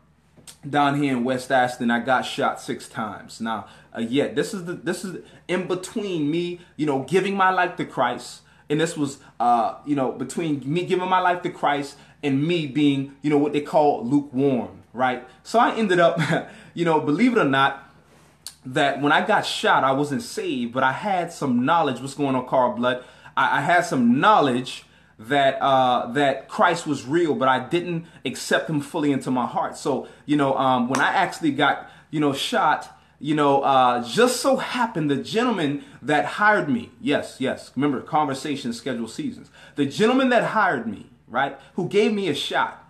down 0.68 1.00
here 1.00 1.16
in 1.16 1.24
West 1.24 1.52
Ashley. 1.52 1.88
I 1.92 2.00
got 2.00 2.24
shot 2.24 2.60
six 2.60 2.90
times. 2.90 3.40
Now, 3.40 3.68
uh, 3.96 4.02
yeah, 4.02 4.30
this 4.30 4.56
is 4.56 4.66
the 4.66 4.74
this 4.74 5.06
is 5.06 5.24
in 5.48 5.68
between 5.68 6.32
me, 6.32 6.60
you 6.78 6.88
know, 6.88 7.04
giving 7.04 7.38
my 7.38 7.52
life 7.52 7.76
to 7.76 7.86
Christ, 7.86 8.42
and 8.72 8.82
this 8.82 8.98
was, 8.98 9.20
uh, 9.40 9.76
you 9.86 9.96
know, 9.96 10.12
between 10.12 10.64
me 10.66 10.84
giving 10.84 11.08
my 11.08 11.20
life 11.20 11.44
to 11.44 11.52
Christ 11.52 11.96
and 12.24 12.44
me 12.44 12.66
being, 12.66 13.16
you 13.22 13.30
know, 13.30 13.38
what 13.38 13.54
they 13.54 13.62
call 13.62 14.04
lukewarm, 14.04 14.82
right? 14.94 15.28
So 15.44 15.60
I 15.60 15.76
ended 15.76 16.00
up, 16.00 16.20
you 16.74 16.86
know, 16.86 17.00
believe 17.00 17.34
it 17.34 17.38
or 17.38 17.46
not 17.46 17.87
that 18.74 19.02
when 19.02 19.12
I 19.12 19.26
got 19.26 19.46
shot, 19.46 19.84
I 19.84 19.92
wasn't 19.92 20.22
saved, 20.22 20.74
but 20.74 20.84
I 20.84 20.92
had 20.92 21.32
some 21.32 21.66
knowledge. 21.66 22.00
What's 22.00 22.14
going 22.14 22.36
on, 22.36 22.48
Carl 22.48 22.74
Blood? 22.74 23.04
I, 23.36 23.60
I 23.60 23.62
had 23.62 23.82
some 23.82 24.20
knowledge 24.20 24.84
that 25.20 25.62
uh, 25.62 26.12
that 26.14 26.48
Christ 26.48 26.86
was 26.86 27.06
real, 27.06 27.34
but 27.34 27.48
I 27.48 27.60
didn't 27.68 28.06
accept 28.26 28.70
Him 28.70 28.82
fully 28.82 29.12
into 29.12 29.32
my 29.32 29.46
heart. 29.46 29.78
So 29.78 30.08
you 30.26 30.36
know, 30.36 30.56
um, 30.58 30.90
when 30.90 31.00
I 31.00 31.08
actually 31.08 31.52
got 31.52 31.90
you 32.12 32.20
know 32.20 32.34
shot, 32.34 33.00
you 33.20 33.36
know, 33.36 33.62
uh, 33.62 34.08
just 34.08 34.42
so 34.42 34.58
happened 34.58 35.10
the 35.10 35.16
gentleman 35.16 35.84
that 36.02 36.26
hired 36.26 36.70
me. 36.70 36.92
Yes, 37.02 37.38
yes. 37.40 37.72
Remember, 37.76 38.02
conversation 38.02 38.74
schedule 38.74 39.08
seasons. 39.08 39.50
The 39.76 39.86
gentleman 39.86 40.30
that 40.30 40.44
hired 40.44 40.88
me, 40.88 41.08
right, 41.28 41.58
who 41.76 41.88
gave 41.88 42.14
me 42.14 42.28
a 42.28 42.36
shot 42.36 42.84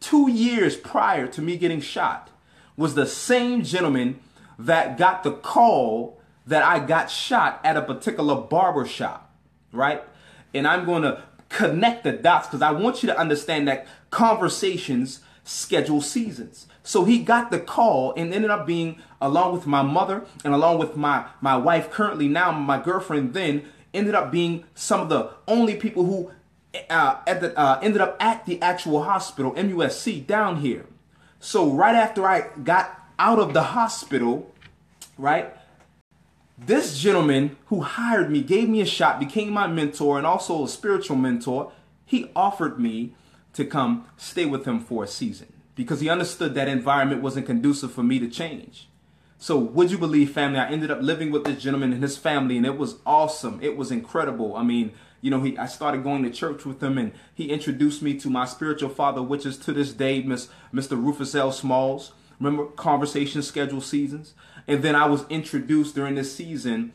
two 0.00 0.30
years 0.30 0.76
prior 0.76 1.26
to 1.26 1.42
me 1.42 1.56
getting 1.58 1.80
shot, 1.80 2.30
was 2.76 2.94
the 2.94 3.06
same 3.06 3.62
gentleman 3.62 4.18
that 4.64 4.98
got 4.98 5.22
the 5.22 5.32
call 5.32 6.20
that 6.46 6.62
I 6.62 6.84
got 6.84 7.10
shot 7.10 7.60
at 7.64 7.76
a 7.76 7.82
particular 7.82 8.34
barber 8.36 8.86
shop, 8.86 9.34
right? 9.72 10.02
And 10.52 10.66
I'm 10.66 10.84
going 10.84 11.02
to 11.02 11.22
connect 11.48 12.04
the 12.04 12.12
dots 12.12 12.48
because 12.48 12.62
I 12.62 12.72
want 12.72 13.02
you 13.02 13.08
to 13.08 13.18
understand 13.18 13.68
that 13.68 13.86
conversations 14.10 15.20
schedule 15.44 16.00
seasons. 16.00 16.66
So 16.82 17.04
he 17.04 17.18
got 17.18 17.50
the 17.50 17.60
call 17.60 18.14
and 18.16 18.32
ended 18.32 18.50
up 18.50 18.66
being 18.66 19.00
along 19.20 19.52
with 19.52 19.66
my 19.66 19.82
mother 19.82 20.24
and 20.44 20.54
along 20.54 20.78
with 20.78 20.96
my 20.96 21.26
my 21.40 21.56
wife 21.56 21.90
currently 21.90 22.28
now 22.28 22.52
my 22.52 22.80
girlfriend 22.80 23.34
then 23.34 23.64
ended 23.92 24.14
up 24.14 24.30
being 24.30 24.64
some 24.74 25.00
of 25.00 25.08
the 25.08 25.30
only 25.46 25.76
people 25.76 26.04
who 26.04 26.30
uh, 26.88 27.16
at 27.26 27.40
the, 27.40 27.58
uh, 27.58 27.78
ended 27.82 28.00
up 28.00 28.16
at 28.22 28.46
the 28.46 28.60
actual 28.62 29.02
hospital 29.02 29.52
MUSC 29.52 30.26
down 30.26 30.56
here. 30.56 30.86
So 31.40 31.70
right 31.70 31.94
after 31.94 32.26
I 32.26 32.48
got 32.62 32.99
out 33.20 33.38
of 33.38 33.52
the 33.52 33.62
hospital, 33.62 34.50
right? 35.18 35.54
This 36.56 36.98
gentleman 36.98 37.58
who 37.66 37.82
hired 37.82 38.30
me, 38.30 38.40
gave 38.40 38.66
me 38.66 38.80
a 38.80 38.86
shot, 38.86 39.20
became 39.20 39.50
my 39.50 39.66
mentor 39.66 40.16
and 40.16 40.26
also 40.26 40.64
a 40.64 40.68
spiritual 40.68 41.16
mentor. 41.16 41.70
He 42.06 42.30
offered 42.34 42.80
me 42.80 43.14
to 43.52 43.66
come 43.66 44.06
stay 44.16 44.46
with 44.46 44.64
him 44.64 44.80
for 44.80 45.04
a 45.04 45.06
season 45.06 45.52
because 45.74 46.00
he 46.00 46.08
understood 46.08 46.54
that 46.54 46.66
environment 46.66 47.20
wasn't 47.20 47.44
conducive 47.44 47.92
for 47.92 48.02
me 48.02 48.18
to 48.20 48.28
change. 48.28 48.88
So, 49.36 49.58
would 49.58 49.90
you 49.90 49.98
believe, 49.98 50.32
family? 50.32 50.58
I 50.58 50.70
ended 50.70 50.90
up 50.90 51.02
living 51.02 51.30
with 51.30 51.44
this 51.44 51.62
gentleman 51.62 51.92
and 51.92 52.02
his 52.02 52.16
family, 52.16 52.56
and 52.56 52.66
it 52.66 52.76
was 52.76 52.96
awesome. 53.06 53.58
It 53.62 53.76
was 53.76 53.90
incredible. 53.90 54.54
I 54.56 54.62
mean, 54.62 54.92
you 55.20 55.30
know, 55.30 55.42
he 55.42 55.56
I 55.56 55.66
started 55.66 56.02
going 56.02 56.22
to 56.24 56.30
church 56.30 56.64
with 56.66 56.82
him, 56.82 56.98
and 56.98 57.12
he 57.34 57.50
introduced 57.50 58.02
me 58.02 58.18
to 58.18 58.28
my 58.30 58.44
spiritual 58.44 58.90
father, 58.90 59.22
which 59.22 59.46
is 59.46 59.56
to 59.58 59.72
this 59.72 59.92
day, 59.92 60.22
Miss 60.22 60.48
Mr. 60.74 61.02
Rufus 61.02 61.34
L. 61.34 61.52
Smalls. 61.52 62.12
Remember 62.40 62.66
conversation 62.72 63.42
schedule 63.42 63.82
seasons? 63.82 64.34
And 64.66 64.82
then 64.82 64.96
I 64.96 65.06
was 65.06 65.26
introduced 65.28 65.94
during 65.94 66.14
this 66.14 66.34
season. 66.34 66.92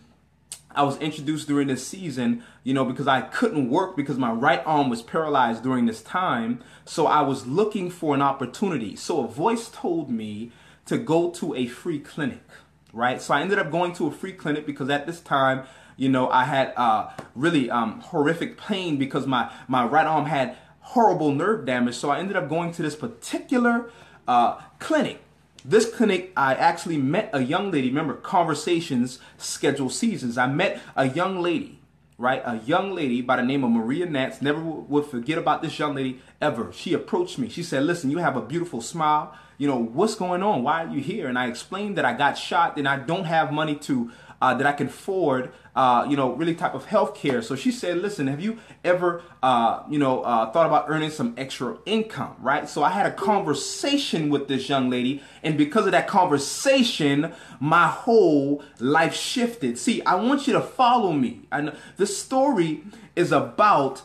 I 0.72 0.84
was 0.84 0.98
introduced 0.98 1.48
during 1.48 1.68
this 1.68 1.88
season, 1.88 2.44
you 2.64 2.74
know, 2.74 2.84
because 2.84 3.08
I 3.08 3.22
couldn't 3.22 3.70
work 3.70 3.96
because 3.96 4.18
my 4.18 4.32
right 4.32 4.62
arm 4.66 4.90
was 4.90 5.02
paralyzed 5.02 5.64
during 5.64 5.86
this 5.86 6.02
time. 6.02 6.62
So 6.84 7.08
I 7.08 7.22
was 7.22 7.48
looking 7.48 7.90
for 7.90 8.14
an 8.14 8.22
opportunity. 8.22 8.96
So 8.96 9.24
a 9.24 9.28
voice 9.28 9.70
told 9.70 10.10
me 10.10 10.52
to 10.86 10.98
go 10.98 11.30
to 11.32 11.56
a 11.56 11.68
free 11.68 12.00
clinic, 12.00 12.44
right? 12.92 13.22
So 13.22 13.34
I 13.34 13.42
ended 13.42 13.60
up 13.60 13.72
going 13.72 13.94
to 13.94 14.08
a 14.08 14.12
free 14.12 14.34
clinic 14.34 14.66
because 14.66 14.90
at 14.90 15.06
this 15.06 15.22
time, 15.22 15.66
you 15.96 16.10
know, 16.10 16.30
I 16.30 16.44
had 16.44 16.74
uh, 16.76 17.12
really 17.36 17.70
um, 17.70 18.02
horrific 18.02 18.58
pain 18.58 18.98
because 18.98 19.26
my, 19.26 19.52
my 19.68 19.86
right 19.86 20.06
arm 20.06 20.26
had 20.26 20.58
horrible 20.80 21.32
nerve 21.32 21.66
damage. 21.66 21.96
So 21.96 22.10
I 22.10 22.20
ended 22.20 22.36
up 22.36 22.50
going 22.50 22.74
to 22.74 22.82
this 22.82 22.96
particular 22.96 23.90
uh, 24.28 24.60
clinic 24.80 25.25
this 25.68 25.90
clinic, 25.92 26.32
I 26.38 26.54
actually 26.54 26.98
met 26.98 27.30
a 27.34 27.42
young 27.42 27.72
lady. 27.72 27.90
Remember, 27.90 28.14
conversations 28.14 29.20
schedule 29.38 29.90
seasons. 29.90 30.38
I 30.38 30.48
met 30.48 30.80
a 30.96 31.10
young 31.10 31.42
lady, 31.42 31.80
right? 32.20 32.42
A 32.46 32.62
young 32.66 32.94
lady 32.94 33.22
by 33.22 33.38
the 33.38 33.42
name 33.42 33.64
of 33.64 33.72
Maria 33.72 34.06
Nance. 34.06 34.42
Never 34.42 34.62
would 34.62 35.06
forget 35.06 35.40
about 35.40 35.64
this 35.64 35.78
young 35.80 35.96
lady 35.96 36.22
ever. 36.40 36.72
She 36.72 36.94
approached 36.94 37.40
me. 37.40 37.50
She 37.50 37.64
said, 37.64 37.84
Listen, 37.84 38.12
you 38.12 38.20
have 38.20 38.38
a 38.38 38.42
beautiful 38.42 38.80
smile. 38.80 39.36
You 39.58 39.68
know, 39.68 39.78
what's 39.82 40.16
going 40.16 40.44
on? 40.44 40.64
Why 40.64 40.84
are 40.84 40.94
you 40.94 41.02
here? 41.02 41.28
And 41.28 41.40
I 41.40 41.48
explained 41.48 41.98
that 41.98 42.06
I 42.06 42.14
got 42.14 42.38
shot 42.38 42.78
and 42.78 42.88
I 42.88 42.98
don't 42.98 43.24
have 43.24 43.52
money 43.52 43.76
to 43.76 44.12
uh, 44.46 44.54
that 44.54 44.68
I 44.68 44.74
can 44.74 44.86
afford, 44.86 45.52
uh, 45.76 46.06
you 46.08 46.16
know, 46.16 46.34
really 46.34 46.54
type 46.54 46.76
of 46.76 46.86
health 46.86 47.16
care. 47.16 47.42
So 47.42 47.56
she 47.56 47.72
said, 47.72 47.98
listen, 47.98 48.28
have 48.28 48.40
you 48.40 48.60
ever, 48.84 49.24
uh, 49.42 49.82
you 49.90 49.98
know, 49.98 50.22
uh, 50.22 50.52
thought 50.52 50.68
about 50.68 50.86
earning 50.88 51.10
some 51.10 51.34
extra 51.36 51.78
income, 51.88 52.36
right? 52.40 52.70
So 52.70 52.84
I 52.84 52.92
had 52.92 53.08
a 53.08 53.12
conversation 53.12 54.30
with 54.30 54.48
this 54.48 54.70
young 54.70 54.92
lady, 54.92 55.24
and 55.42 55.58
because 55.58 55.88
of 55.88 55.94
that 55.94 56.08
conversation, 56.08 57.34
my 57.60 57.88
whole 57.88 58.64
life 58.80 59.16
shifted. 59.16 59.80
See, 59.80 60.04
I 60.04 60.14
want 60.14 60.46
you 60.46 60.54
to 60.54 60.62
follow 60.62 61.12
me. 61.12 61.48
And 61.52 61.76
the 61.98 62.06
story 62.06 62.84
is 63.16 63.32
about 63.32 64.04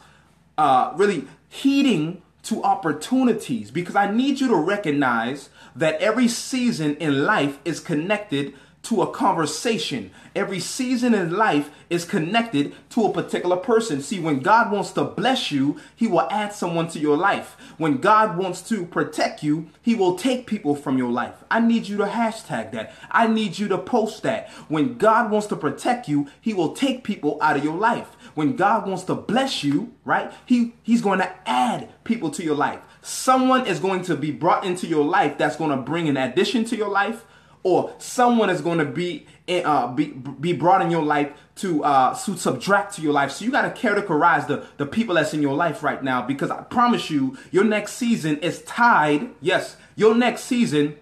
uh, 0.57 0.95
really 0.97 1.27
heeding 1.51 2.23
to 2.45 2.63
opportunities 2.63 3.71
because 3.71 3.95
I 3.95 4.11
need 4.11 4.41
you 4.41 4.49
to 4.49 4.57
recognize 4.57 5.51
that 5.77 6.01
every 6.01 6.29
season 6.29 6.97
in 6.97 7.27
life 7.27 7.59
is 7.67 7.79
connected 7.79 8.55
to 8.83 9.03
a 9.03 9.11
conversation. 9.11 10.11
Every 10.35 10.61
season 10.61 11.13
in 11.15 11.37
life 11.37 11.71
is 11.91 12.05
connected 12.05 12.75
to 12.91 13.05
a 13.05 13.13
particular 13.13 13.57
person. 13.57 14.01
See, 14.01 14.19
when 14.19 14.41
God 14.41 14.73
wants 14.73 14.93
to 14.93 15.05
bless 15.05 15.53
you, 15.53 15.79
He 15.95 16.07
will 16.07 16.29
add 16.31 16.53
someone 16.53 16.89
to 16.89 16.99
your 16.99 17.17
life. 17.17 17.57
When 17.79 17.99
God 17.99 18.39
wants 18.39 18.63
to 18.69 18.87
protect 18.87 19.43
you, 19.43 19.69
He 19.83 19.95
will 19.95 20.17
take 20.17 20.47
people 20.47 20.75
from 20.75 20.97
your 20.97 21.11
life. 21.11 21.35
I 21.51 21.61
need 21.61 21.89
you 21.89 21.97
to 21.99 22.07
hashtag 22.07 22.73
that. 22.73 22.95
I 23.11 23.27
need 23.27 23.59
you 23.59 23.69
to 23.69 23.79
post 23.79 24.23
that. 24.23 24.49
When 24.69 24.97
God 24.97 25.31
wants 25.31 25.49
to 25.49 25.57
protect 25.57 26.09
you, 26.09 26.29
He 26.41 26.55
will 26.55 26.73
take 26.73 27.05
people 27.05 27.39
out 27.43 27.57
of 27.57 27.65
your 27.65 27.77
life. 27.77 28.09
When 28.35 28.57
God 28.57 28.87
wants 28.87 29.05
to 29.05 29.15
bless 29.15 29.63
you, 29.63 29.93
right, 30.05 30.33
he, 30.47 30.75
He's 30.83 31.03
going 31.03 31.19
to 31.19 31.31
add 31.49 31.91
people 32.05 32.31
to 32.31 32.45
your 32.45 32.55
life. 32.55 32.81
Someone 33.03 33.67
is 33.67 33.81
going 33.81 34.03
to 34.03 34.17
be 34.17 34.31
brought 34.31 34.65
into 34.65 34.87
your 34.87 35.05
life 35.05 35.39
that's 35.39 35.57
going 35.57 35.71
to 35.71 35.77
bring 35.77 36.09
an 36.09 36.17
addition 36.17 36.65
to 36.67 36.77
your 36.77 36.89
life 36.89 37.25
or 37.63 37.93
someone 37.99 38.51
is 38.51 38.61
going 38.61 38.79
to 38.79 38.85
be 38.85 39.27
uh, 39.49 39.89
be, 39.89 40.07
be 40.07 40.53
brought 40.53 40.81
in 40.81 40.91
your 40.91 41.03
life 41.03 41.33
to 41.57 41.83
uh, 41.85 42.15
to 42.15 42.37
subtract 42.37 42.95
to 42.95 43.03
your 43.03 43.13
life. 43.13 43.33
So 43.33 43.45
you 43.45 43.51
got 43.51 43.75
to 43.75 43.89
categorize 43.89 44.47
the 44.47 44.67
the 44.77 44.87
people 44.87 45.17
that's 45.17 45.35
in 45.35 45.43
your 45.43 45.55
life 45.55 45.83
right 45.83 46.03
now 46.03 46.23
because 46.23 46.51
I 46.51 46.63
promise 46.63 47.11
you, 47.11 47.37
your 47.51 47.65
next 47.65 47.95
season 47.95 48.39
is 48.39 48.63
tied. 48.63 49.31
Yes, 49.41 49.77
your 49.97 50.15
next 50.15 50.45
season 50.45 50.97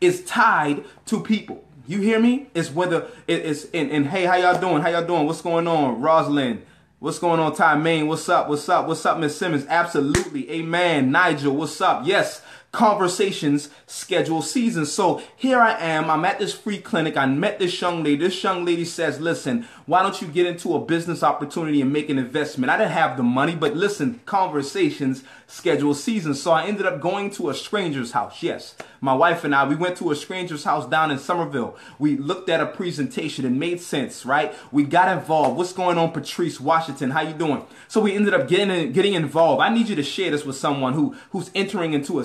is 0.00 0.24
tied 0.24 0.84
to 1.06 1.20
people. 1.20 1.64
You 1.86 2.00
hear 2.00 2.20
me? 2.20 2.48
It's 2.54 2.70
whether 2.70 3.06
it 3.26 3.44
is 3.44 3.68
and, 3.72 3.90
and 3.90 4.06
hey, 4.06 4.24
how 4.24 4.36
y'all 4.36 4.60
doing? 4.60 4.82
How 4.82 4.90
y'all 4.90 5.06
doing? 5.06 5.26
What's 5.26 5.42
going 5.42 5.66
on, 5.66 6.00
Rosalind? 6.00 6.62
What's 6.98 7.18
going 7.18 7.40
on, 7.40 7.54
Ty 7.54 7.76
Main? 7.76 8.08
What's 8.08 8.28
up? 8.28 8.48
What's 8.48 8.68
up? 8.68 8.88
What's 8.88 9.04
up, 9.04 9.18
Miss 9.18 9.36
Simmons? 9.36 9.66
Absolutely. 9.68 10.50
Amen. 10.50 11.12
Nigel, 11.12 11.54
what's 11.54 11.80
up? 11.80 12.06
Yes, 12.06 12.40
conversations 12.72 13.70
schedule 13.86 14.42
season. 14.42 14.84
So 14.84 15.22
here 15.36 15.58
I 15.60 15.78
am. 15.78 16.10
I'm 16.10 16.24
at 16.24 16.38
this 16.38 16.52
free 16.52 16.78
clinic. 16.78 17.16
I 17.16 17.26
met 17.26 17.58
this 17.58 17.80
young 17.80 18.04
lady. 18.04 18.16
This 18.16 18.42
young 18.42 18.64
lady 18.64 18.84
says, 18.84 19.20
listen, 19.20 19.66
why 19.86 20.02
don't 20.02 20.20
you 20.20 20.28
get 20.28 20.46
into 20.46 20.74
a 20.74 20.84
business 20.84 21.22
opportunity 21.22 21.80
and 21.80 21.92
make 21.92 22.10
an 22.10 22.18
investment? 22.18 22.70
I 22.70 22.76
didn't 22.76 22.92
have 22.92 23.16
the 23.16 23.22
money, 23.22 23.54
but 23.54 23.74
listen, 23.74 24.20
conversations 24.26 25.22
schedule 25.46 25.94
season. 25.94 26.34
So 26.34 26.50
I 26.50 26.66
ended 26.66 26.86
up 26.86 27.00
going 27.00 27.30
to 27.32 27.50
a 27.50 27.54
stranger's 27.54 28.12
house. 28.12 28.42
Yes, 28.42 28.74
my 29.00 29.14
wife 29.14 29.44
and 29.44 29.54
I, 29.54 29.66
we 29.66 29.76
went 29.76 29.96
to 29.98 30.10
a 30.10 30.16
stranger's 30.16 30.64
house 30.64 30.86
down 30.88 31.10
in 31.10 31.18
Summerville. 31.18 31.76
We 31.98 32.16
looked 32.16 32.48
at 32.48 32.60
a 32.60 32.66
presentation. 32.66 33.44
It 33.44 33.50
made 33.50 33.80
sense, 33.80 34.26
right? 34.26 34.54
We 34.72 34.84
got 34.84 35.16
involved. 35.16 35.56
What's 35.56 35.72
going 35.72 35.98
on, 35.98 36.10
Patrice 36.12 36.60
Washington? 36.60 37.10
How 37.10 37.20
you 37.20 37.32
doing? 37.32 37.64
So 37.88 38.00
we 38.00 38.14
ended 38.14 38.34
up 38.34 38.48
getting, 38.48 38.92
getting 38.92 39.14
involved. 39.14 39.62
I 39.62 39.72
need 39.72 39.88
you 39.88 39.96
to 39.96 40.02
share 40.02 40.30
this 40.30 40.44
with 40.44 40.56
someone 40.56 40.94
who, 40.94 41.14
who's 41.30 41.50
entering 41.54 41.92
into 41.92 42.18
a 42.18 42.24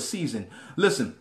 Listen, 0.76 1.16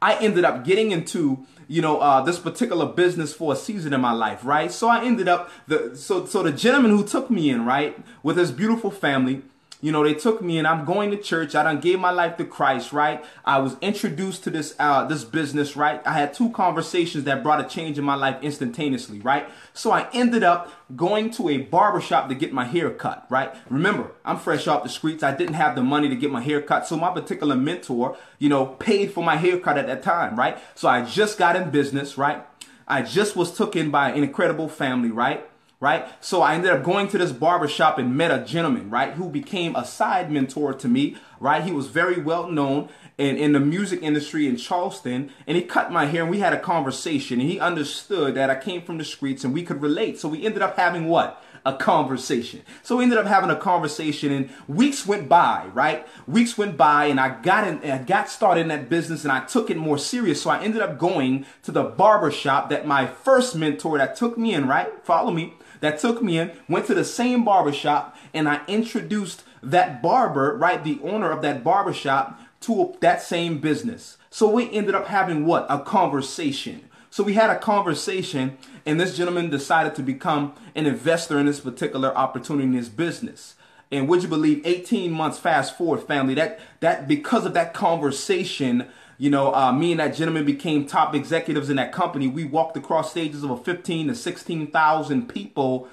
I 0.00 0.16
ended 0.16 0.44
up 0.44 0.64
getting 0.64 0.92
into 0.92 1.46
you 1.68 1.82
know, 1.82 1.98
uh, 2.00 2.22
this 2.22 2.38
particular 2.38 2.86
business 2.86 3.34
for 3.34 3.52
a 3.52 3.56
season 3.56 3.92
in 3.92 4.00
my 4.00 4.12
life, 4.12 4.42
right? 4.42 4.72
So 4.72 4.88
I 4.88 5.04
ended 5.04 5.28
up 5.28 5.50
the 5.66 5.94
so 5.94 6.24
so 6.24 6.42
the 6.42 6.50
gentleman 6.50 6.90
who 6.90 7.06
took 7.06 7.30
me 7.30 7.50
in, 7.50 7.66
right, 7.66 7.96
with 8.22 8.38
his 8.38 8.50
beautiful 8.50 8.90
family 8.90 9.42
you 9.80 9.92
know, 9.92 10.02
they 10.02 10.14
took 10.14 10.42
me 10.42 10.58
and 10.58 10.66
I'm 10.66 10.84
going 10.84 11.10
to 11.12 11.16
church. 11.16 11.54
I 11.54 11.62
done 11.62 11.80
gave 11.80 12.00
my 12.00 12.10
life 12.10 12.36
to 12.38 12.44
Christ, 12.44 12.92
right? 12.92 13.24
I 13.44 13.58
was 13.58 13.76
introduced 13.80 14.44
to 14.44 14.50
this 14.50 14.74
uh 14.78 15.04
this 15.04 15.24
business, 15.24 15.76
right? 15.76 16.04
I 16.06 16.12
had 16.12 16.34
two 16.34 16.50
conversations 16.50 17.24
that 17.24 17.42
brought 17.42 17.64
a 17.64 17.68
change 17.68 17.98
in 17.98 18.04
my 18.04 18.16
life 18.16 18.42
instantaneously, 18.42 19.20
right? 19.20 19.48
So 19.74 19.92
I 19.92 20.08
ended 20.12 20.42
up 20.42 20.72
going 20.96 21.30
to 21.32 21.48
a 21.48 21.58
barbershop 21.58 22.28
to 22.28 22.34
get 22.34 22.52
my 22.52 22.64
hair 22.64 22.90
cut, 22.90 23.26
right? 23.30 23.54
Remember, 23.70 24.12
I'm 24.24 24.38
fresh 24.38 24.66
off 24.66 24.82
the 24.82 24.88
streets. 24.88 25.22
I 25.22 25.34
didn't 25.34 25.54
have 25.54 25.76
the 25.76 25.82
money 25.82 26.08
to 26.08 26.16
get 26.16 26.30
my 26.30 26.40
hair 26.40 26.60
cut. 26.60 26.86
So 26.86 26.96
my 26.96 27.12
particular 27.12 27.54
mentor, 27.54 28.16
you 28.38 28.48
know, 28.48 28.66
paid 28.66 29.12
for 29.12 29.22
my 29.22 29.36
haircut 29.36 29.78
at 29.78 29.86
that 29.86 30.02
time, 30.02 30.36
right? 30.36 30.58
So 30.74 30.88
I 30.88 31.04
just 31.04 31.38
got 31.38 31.56
in 31.56 31.70
business, 31.70 32.18
right? 32.18 32.44
I 32.88 33.02
just 33.02 33.36
was 33.36 33.54
took 33.54 33.76
in 33.76 33.90
by 33.90 34.10
an 34.10 34.24
incredible 34.24 34.68
family, 34.68 35.10
right? 35.10 35.47
Right? 35.80 36.08
So 36.20 36.42
I 36.42 36.54
ended 36.54 36.72
up 36.72 36.82
going 36.82 37.08
to 37.08 37.18
this 37.18 37.30
barbershop 37.30 37.98
and 37.98 38.16
met 38.16 38.30
a 38.30 38.44
gentleman, 38.44 38.90
right, 38.90 39.12
who 39.14 39.28
became 39.28 39.76
a 39.76 39.84
side 39.84 40.30
mentor 40.30 40.74
to 40.74 40.88
me, 40.88 41.16
right? 41.38 41.62
He 41.62 41.72
was 41.72 41.86
very 41.86 42.20
well 42.20 42.50
known 42.50 42.88
in, 43.16 43.36
in 43.36 43.52
the 43.52 43.60
music 43.60 44.02
industry 44.02 44.48
in 44.48 44.56
Charleston, 44.56 45.30
and 45.46 45.56
he 45.56 45.62
cut 45.62 45.92
my 45.92 46.06
hair 46.06 46.22
and 46.22 46.30
we 46.30 46.40
had 46.40 46.52
a 46.52 46.58
conversation, 46.58 47.40
and 47.40 47.48
he 47.48 47.60
understood 47.60 48.34
that 48.34 48.50
I 48.50 48.56
came 48.56 48.82
from 48.82 48.98
the 48.98 49.04
streets 49.04 49.44
and 49.44 49.54
we 49.54 49.62
could 49.62 49.80
relate. 49.80 50.18
So 50.18 50.28
we 50.28 50.44
ended 50.44 50.62
up 50.62 50.76
having 50.76 51.06
what? 51.06 51.42
a 51.66 51.76
conversation. 51.76 52.62
So 52.82 52.96
we 52.96 53.04
ended 53.04 53.18
up 53.18 53.26
having 53.26 53.50
a 53.50 53.56
conversation 53.56 54.32
and 54.32 54.50
weeks 54.68 55.06
went 55.06 55.28
by, 55.28 55.66
right? 55.74 56.06
Weeks 56.26 56.56
went 56.56 56.76
by 56.76 57.06
and 57.06 57.20
I 57.20 57.40
got 57.42 57.66
in, 57.66 57.90
I 57.90 57.98
got 57.98 58.30
started 58.30 58.62
in 58.62 58.68
that 58.68 58.88
business 58.88 59.24
and 59.24 59.32
I 59.32 59.40
took 59.44 59.68
it 59.68 59.76
more 59.76 59.98
serious. 59.98 60.40
So 60.40 60.50
I 60.50 60.62
ended 60.62 60.80
up 60.80 60.98
going 60.98 61.44
to 61.64 61.72
the 61.72 61.82
barber 61.82 62.30
shop 62.30 62.70
that 62.70 62.86
my 62.86 63.06
first 63.06 63.54
mentor 63.54 63.98
that 63.98 64.16
took 64.16 64.38
me 64.38 64.54
in, 64.54 64.66
right? 64.66 64.88
Follow 65.04 65.30
me 65.30 65.54
that 65.80 65.98
took 65.98 66.22
me 66.22 66.38
in, 66.38 66.52
went 66.68 66.86
to 66.86 66.94
the 66.94 67.04
same 67.04 67.44
barbershop, 67.44 68.16
and 68.34 68.48
I 68.48 68.60
introduced 68.66 69.42
that 69.62 70.02
barber, 70.02 70.56
right, 70.56 70.82
the 70.82 71.00
owner 71.02 71.30
of 71.30 71.42
that 71.42 71.64
barbershop, 71.64 72.40
to 72.60 72.96
that 73.00 73.22
same 73.22 73.58
business. 73.58 74.16
So 74.30 74.48
we 74.50 74.70
ended 74.70 74.94
up 74.94 75.06
having 75.06 75.46
what? 75.46 75.66
A 75.68 75.78
conversation. 75.78 76.88
So 77.10 77.22
we 77.22 77.34
had 77.34 77.50
a 77.50 77.58
conversation, 77.58 78.58
and 78.84 79.00
this 79.00 79.16
gentleman 79.16 79.50
decided 79.50 79.94
to 79.94 80.02
become 80.02 80.54
an 80.74 80.86
investor 80.86 81.38
in 81.38 81.46
this 81.46 81.60
particular 81.60 82.16
opportunity 82.16 82.64
in 82.64 82.74
his 82.74 82.88
business. 82.88 83.54
And 83.90 84.08
would 84.08 84.22
you 84.22 84.28
believe 84.28 84.60
18 84.66 85.10
months 85.10 85.38
fast 85.38 85.78
forward, 85.78 86.02
family, 86.02 86.34
that 86.34 86.60
that 86.80 87.08
because 87.08 87.46
of 87.46 87.54
that 87.54 87.72
conversation, 87.72 88.86
you 89.18 89.30
know, 89.30 89.52
uh, 89.52 89.72
me 89.72 89.90
and 89.90 90.00
that 90.00 90.14
gentleman 90.14 90.44
became 90.44 90.86
top 90.86 91.14
executives 91.14 91.68
in 91.68 91.76
that 91.76 91.92
company. 91.92 92.28
We 92.28 92.44
walked 92.44 92.76
across 92.76 93.10
stages 93.10 93.42
of 93.42 93.50
a 93.50 93.56
15 93.56 94.08
to 94.08 94.14
16,000 94.14 95.28
people 95.28 95.88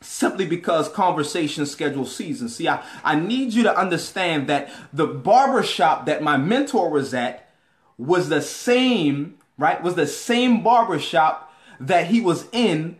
simply 0.00 0.46
because 0.46 0.88
conversation 0.88 1.66
schedule 1.66 2.06
season. 2.06 2.48
See, 2.48 2.68
I, 2.68 2.84
I 3.02 3.16
need 3.16 3.52
you 3.52 3.64
to 3.64 3.76
understand 3.76 4.46
that 4.48 4.70
the 4.92 5.06
barbershop 5.06 6.06
that 6.06 6.22
my 6.22 6.36
mentor 6.36 6.88
was 6.88 7.12
at 7.12 7.50
was 7.98 8.28
the 8.28 8.40
same, 8.40 9.38
right? 9.58 9.82
Was 9.82 9.96
the 9.96 10.06
same 10.06 10.62
barbershop 10.62 11.52
that 11.80 12.06
he 12.06 12.20
was 12.20 12.46
in 12.52 12.96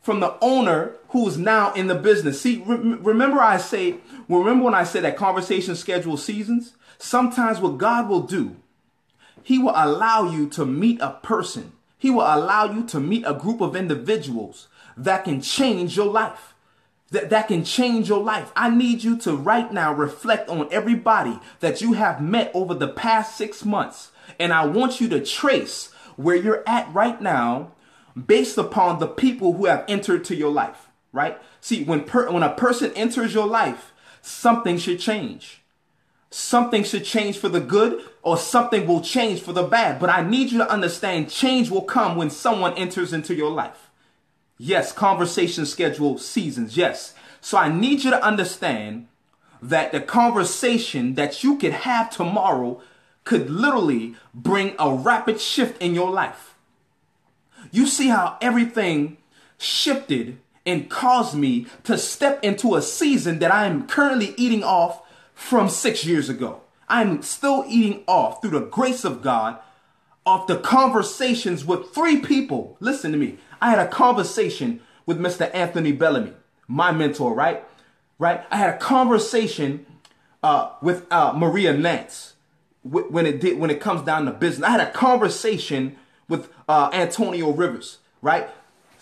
from 0.00 0.20
the 0.20 0.36
owner 0.40 0.94
who 1.08 1.28
is 1.28 1.36
now 1.36 1.74
in 1.74 1.88
the 1.88 1.94
business. 1.94 2.40
See, 2.40 2.62
re- 2.64 2.76
remember 2.76 3.40
I 3.40 3.58
say, 3.58 3.96
remember 4.28 4.64
when 4.64 4.74
I 4.74 4.84
said 4.84 5.04
that 5.04 5.16
conversation 5.16 5.76
schedule 5.76 6.16
seasons? 6.16 6.76
Sometimes 6.96 7.60
what 7.60 7.76
God 7.76 8.08
will 8.08 8.22
do 8.22 8.56
he 9.46 9.60
will 9.60 9.74
allow 9.76 10.28
you 10.28 10.48
to 10.48 10.66
meet 10.66 11.00
a 11.00 11.20
person. 11.22 11.70
He 11.98 12.10
will 12.10 12.22
allow 12.22 12.64
you 12.64 12.84
to 12.86 12.98
meet 12.98 13.22
a 13.24 13.32
group 13.32 13.60
of 13.60 13.76
individuals 13.76 14.66
that 14.96 15.22
can 15.22 15.40
change 15.40 15.96
your 15.96 16.08
life. 16.08 16.54
That, 17.12 17.30
that 17.30 17.46
can 17.46 17.62
change 17.62 18.08
your 18.08 18.24
life. 18.24 18.50
I 18.56 18.70
need 18.70 19.04
you 19.04 19.16
to 19.18 19.36
right 19.36 19.72
now 19.72 19.94
reflect 19.94 20.48
on 20.48 20.66
everybody 20.72 21.38
that 21.60 21.80
you 21.80 21.92
have 21.92 22.20
met 22.20 22.50
over 22.54 22.74
the 22.74 22.88
past 22.88 23.36
six 23.36 23.64
months. 23.64 24.10
And 24.40 24.52
I 24.52 24.66
want 24.66 25.00
you 25.00 25.08
to 25.10 25.24
trace 25.24 25.92
where 26.16 26.34
you're 26.34 26.64
at 26.68 26.92
right 26.92 27.22
now 27.22 27.70
based 28.16 28.58
upon 28.58 28.98
the 28.98 29.06
people 29.06 29.52
who 29.52 29.66
have 29.66 29.84
entered 29.86 30.24
to 30.24 30.34
your 30.34 30.50
life, 30.50 30.88
right? 31.12 31.40
See, 31.60 31.84
when, 31.84 32.02
per, 32.02 32.32
when 32.32 32.42
a 32.42 32.52
person 32.52 32.90
enters 32.96 33.32
your 33.32 33.46
life, 33.46 33.92
something 34.22 34.76
should 34.76 34.98
change. 34.98 35.62
Something 36.30 36.82
should 36.82 37.04
change 37.04 37.38
for 37.38 37.48
the 37.48 37.60
good 37.60 38.02
or 38.26 38.36
something 38.36 38.88
will 38.88 39.00
change 39.00 39.40
for 39.40 39.52
the 39.52 39.62
bad. 39.62 40.00
But 40.00 40.10
I 40.10 40.20
need 40.20 40.50
you 40.50 40.58
to 40.58 40.68
understand 40.68 41.30
change 41.30 41.70
will 41.70 41.82
come 41.82 42.16
when 42.16 42.28
someone 42.28 42.74
enters 42.74 43.12
into 43.12 43.36
your 43.36 43.52
life. 43.52 43.88
Yes, 44.58 44.90
conversation 44.90 45.64
schedule 45.64 46.18
seasons. 46.18 46.76
Yes. 46.76 47.14
So 47.40 47.56
I 47.56 47.68
need 47.70 48.02
you 48.02 48.10
to 48.10 48.24
understand 48.24 49.06
that 49.62 49.92
the 49.92 50.00
conversation 50.00 51.14
that 51.14 51.44
you 51.44 51.56
could 51.56 51.72
have 51.72 52.10
tomorrow 52.10 52.82
could 53.22 53.48
literally 53.48 54.16
bring 54.34 54.74
a 54.76 54.92
rapid 54.92 55.40
shift 55.40 55.80
in 55.80 55.94
your 55.94 56.10
life. 56.10 56.56
You 57.70 57.86
see 57.86 58.08
how 58.08 58.38
everything 58.40 59.18
shifted 59.56 60.38
and 60.66 60.90
caused 60.90 61.36
me 61.36 61.66
to 61.84 61.96
step 61.96 62.42
into 62.42 62.74
a 62.74 62.82
season 62.82 63.38
that 63.38 63.54
I 63.54 63.66
am 63.66 63.86
currently 63.86 64.34
eating 64.36 64.64
off 64.64 65.00
from 65.32 65.68
six 65.68 66.04
years 66.04 66.28
ago. 66.28 66.62
I'm 66.88 67.22
still 67.22 67.64
eating 67.68 68.04
off 68.06 68.40
through 68.40 68.58
the 68.58 68.66
grace 68.66 69.04
of 69.04 69.22
God 69.22 69.58
off 70.24 70.46
the 70.46 70.58
conversations 70.58 71.64
with 71.64 71.94
three 71.94 72.20
people. 72.20 72.76
Listen 72.80 73.12
to 73.12 73.18
me. 73.18 73.38
I 73.60 73.70
had 73.70 73.78
a 73.78 73.88
conversation 73.88 74.80
with 75.06 75.18
Mr. 75.18 75.52
Anthony 75.54 75.92
Bellamy, 75.92 76.32
my 76.66 76.92
mentor, 76.92 77.32
right? 77.34 77.64
Right? 78.18 78.44
I 78.50 78.56
had 78.56 78.74
a 78.74 78.78
conversation 78.78 79.86
uh, 80.42 80.70
with 80.82 81.06
uh, 81.12 81.32
Maria 81.36 81.72
Nance 81.72 82.34
when 82.82 83.26
it 83.26 83.40
did 83.40 83.58
when 83.58 83.70
it 83.70 83.80
comes 83.80 84.02
down 84.02 84.26
to 84.26 84.32
business. 84.32 84.66
I 84.66 84.70
had 84.70 84.80
a 84.80 84.90
conversation 84.90 85.96
with 86.28 86.48
uh, 86.68 86.90
Antonio 86.92 87.50
Rivers, 87.50 87.98
right? 88.22 88.48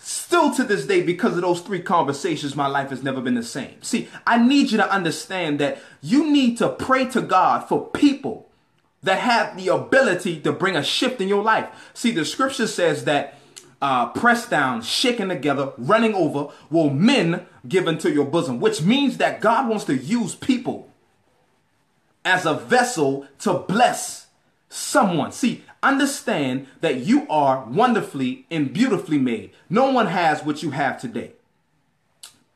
Still 0.07 0.53
to 0.53 0.63
this 0.63 0.85
day, 0.85 1.01
because 1.01 1.35
of 1.35 1.41
those 1.41 1.61
three 1.61 1.81
conversations, 1.81 2.55
my 2.55 2.67
life 2.67 2.91
has 2.91 3.01
never 3.01 3.21
been 3.21 3.33
the 3.33 3.41
same. 3.41 3.81
See, 3.81 4.07
I 4.27 4.37
need 4.37 4.69
you 4.69 4.77
to 4.77 4.87
understand 4.87 5.57
that 5.57 5.79
you 5.99 6.31
need 6.31 6.59
to 6.59 6.69
pray 6.69 7.05
to 7.05 7.23
God 7.23 7.67
for 7.67 7.89
people 7.89 8.47
that 9.01 9.17
have 9.17 9.57
the 9.57 9.69
ability 9.69 10.41
to 10.41 10.51
bring 10.51 10.75
a 10.75 10.83
shift 10.83 11.21
in 11.21 11.27
your 11.27 11.41
life. 11.41 11.89
See, 11.95 12.11
the 12.11 12.23
scripture 12.23 12.67
says 12.67 13.05
that 13.05 13.39
uh, 13.81 14.09
pressed 14.09 14.51
down, 14.51 14.83
shaken 14.83 15.29
together, 15.29 15.73
running 15.75 16.13
over, 16.13 16.49
will 16.69 16.91
men 16.91 17.47
give 17.67 17.87
into 17.87 18.11
your 18.11 18.25
bosom, 18.25 18.59
which 18.59 18.83
means 18.83 19.17
that 19.17 19.41
God 19.41 19.67
wants 19.67 19.85
to 19.85 19.95
use 19.97 20.35
people 20.35 20.87
as 22.23 22.45
a 22.45 22.53
vessel 22.53 23.25
to 23.39 23.53
bless 23.55 24.24
someone. 24.75 25.31
See, 25.31 25.63
Understand 25.85 26.65
that 26.81 27.01
you 27.01 27.27
are 27.29 27.63
wonderfully 27.65 28.47
and 28.49 28.73
beautifully 28.73 29.19
made. 29.19 29.51
No 29.69 29.91
one 29.91 30.07
has 30.07 30.43
what 30.43 30.63
you 30.63 30.71
have 30.71 30.99
today. 30.99 31.33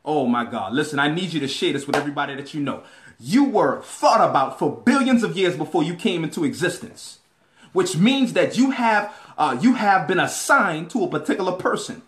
Oh 0.03 0.25
my 0.25 0.45
God. 0.45 0.73
Listen, 0.73 0.97
I 0.97 1.13
need 1.13 1.32
you 1.32 1.39
to 1.41 1.47
share 1.47 1.73
this 1.73 1.86
with 1.86 1.95
everybody 1.95 2.34
that 2.34 2.55
you 2.55 2.60
know. 2.60 2.82
You 3.19 3.43
were 3.43 3.84
thought 3.84 4.27
about 4.27 4.58
for 4.58 4.75
billions 4.75 5.21
of 5.21 5.38
years 5.38 5.55
before 5.55 5.84
you 5.84 5.93
came 5.93 6.23
into 6.23 6.43
existence, 6.43 7.19
which 7.71 7.95
means 7.95 8.34
that 8.34 8.58
you 8.58 8.71
have 8.71 9.13
uh, 9.38 9.60
you 9.62 9.75
have 9.75 10.08
been 10.08 10.19
assigned 10.19 10.89
to 10.89 11.03
a 11.03 11.08
particular 11.08 11.51
person. 11.51 12.01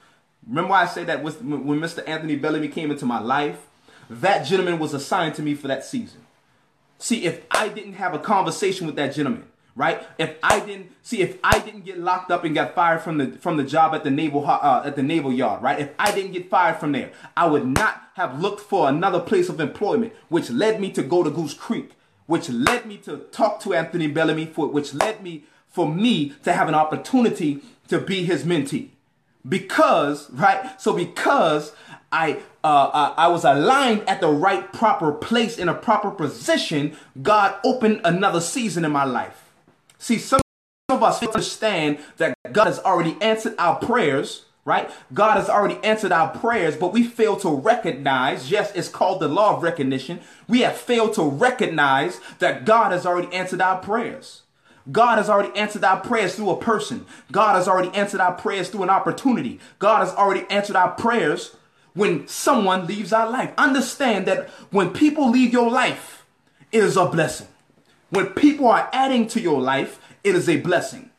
Remember 0.48 0.74
I 0.74 0.88
said 0.88 1.06
that 1.06 1.22
with, 1.22 1.44
when 1.44 1.80
Mr. 1.80 2.02
Anthony 2.10 2.36
Bellamy 2.36 2.70
came 2.70 2.90
into 2.90 3.06
my 3.06 3.20
life, 3.20 3.68
that 4.10 4.48
gentleman 4.48 4.80
was 4.80 4.96
assigned 4.96 5.36
to 5.36 5.44
me 5.44 5.54
for 5.54 5.68
that 5.68 5.86
season. 5.86 6.22
See, 6.98 7.26
if 7.26 7.44
I 7.52 7.68
didn't 7.68 7.94
have 7.94 8.16
a 8.16 8.20
conversation 8.20 8.88
with 8.88 8.96
that 8.96 9.14
gentleman, 9.14 9.46
right? 9.76 10.06
If 10.18 10.36
I 10.44 10.60
didn't 10.60 10.92
see, 11.02 11.22
if 11.22 11.38
I 11.44 11.60
didn't 11.60 11.86
get 11.86 12.00
locked 12.00 12.32
up 12.32 12.44
and 12.44 12.54
got 12.54 12.76
fired 12.76 13.02
from 13.02 13.18
the 13.18 13.32
from 13.38 13.58
the 13.58 13.64
job 13.64 13.94
at 13.94 14.04
the 14.04 14.12
naval 14.12 14.46
uh, 14.46 14.84
at 14.86 14.96
the 14.96 15.04
naval 15.04 15.32
yard, 15.32 15.62
right? 15.62 15.80
If 15.80 15.90
I 15.98 16.14
didn't 16.14 16.34
get 16.34 16.50
fired 16.50 16.78
from 16.78 16.92
there, 16.92 17.12
I 17.36 17.48
would 17.48 17.66
not 17.66 18.10
have 18.16 18.42
looked 18.42 18.62
for 18.62 18.90
another 18.90 19.20
place 19.20 19.50
of 19.50 19.60
employment, 19.60 20.14
which 20.30 20.50
led 20.50 20.82
me 20.82 20.92
to 20.92 21.04
go 21.04 21.24
to 21.24 21.30
Goose 21.30 21.54
Creek, 21.54 21.92
which 22.26 22.50
led 22.50 22.86
me 22.86 22.98
to 22.98 23.18
talk 23.32 23.60
to 23.62 23.74
Anthony 23.74 24.08
Bellamy, 24.08 24.46
for 24.46 24.68
which 24.68 24.94
led 24.94 25.24
me 25.24 25.46
for 25.70 25.88
me 25.88 26.34
to 26.44 26.52
have 26.52 26.68
an 26.68 26.76
opportunity 26.76 27.62
to 27.88 28.00
be 28.00 28.26
his 28.26 28.44
mentee, 28.44 28.90
because 29.48 30.30
right. 30.32 30.80
So 30.82 30.94
because 30.94 31.74
I 32.12 32.40
uh, 32.64 33.14
I 33.16 33.28
was 33.28 33.46
aligned 33.46 34.08
at 34.08 34.20
the 34.20 34.28
right 34.28 34.72
proper 34.74 35.14
place 35.14 35.58
in 35.58 35.70
a 35.70 35.74
proper 35.74 36.12
position, 36.12 36.98
God 37.22 37.56
opened 37.64 38.02
another 38.04 38.42
season 38.42 38.84
in 38.84 38.92
my 38.92 39.06
life. 39.06 39.51
See, 40.02 40.18
some 40.18 40.42
of 40.90 41.04
us 41.04 41.22
understand 41.22 42.00
that 42.18 42.36
God 42.52 42.66
has 42.66 42.80
already 42.80 43.16
answered 43.22 43.54
our 43.60 43.76
prayers, 43.76 44.46
right? 44.66 44.90
God 45.14 45.38
has 45.38 45.48
already 45.48 45.78
answered 45.84 46.12
our 46.12 46.36
prayers, 46.36 46.76
but 46.76 46.92
we 46.92 47.04
fail 47.04 47.36
to 47.38 47.50
recognize, 47.50 48.50
yes, 48.50 48.72
it's 48.74 48.90
called 48.90 49.20
the 49.20 49.28
law 49.28 49.56
of 49.56 49.62
recognition. 49.62 50.20
We 50.48 50.62
have 50.62 50.76
failed 50.76 51.14
to 51.14 51.24
recognize 51.24 52.20
that 52.40 52.66
God 52.66 52.94
has 52.94 53.06
already 53.06 53.32
answered 53.32 53.62
our 53.62 53.78
prayers. 53.78 54.42
God 54.92 55.20
has 55.20 55.30
already 55.30 55.56
answered 55.56 55.84
our 55.84 56.00
prayers 56.00 56.34
through 56.34 56.50
a 56.50 56.58
person. 56.58 57.06
God 57.32 57.54
has 57.54 57.68
already 57.68 57.96
answered 57.96 58.22
our 58.22 58.34
prayers 58.34 58.70
through 58.70 58.82
an 58.82 58.90
opportunity. 58.90 59.60
God 59.78 60.00
has 60.00 60.16
already 60.16 60.48
answered 60.50 60.76
our 60.76 60.94
prayers 60.96 61.56
when 61.94 62.28
someone 62.28 62.88
leaves 62.88 63.14
our 63.14 63.30
life. 63.30 63.54
Understand 63.56 64.26
that 64.26 64.50
when 64.72 64.94
people 64.94 65.30
leave 65.30 65.54
your 65.54 65.70
life, 65.70 66.26
it 66.72 66.84
is 66.84 66.98
a 66.98 67.06
blessing. 67.06 67.50
When 68.12 68.28
people 68.28 68.68
are 68.68 68.90
adding 68.94 69.26
to 69.28 69.42
your 69.42 69.60
life, 69.60 70.00
it 70.24 70.36
is 70.36 70.48
a 70.48 70.58
blessing. 70.58 71.10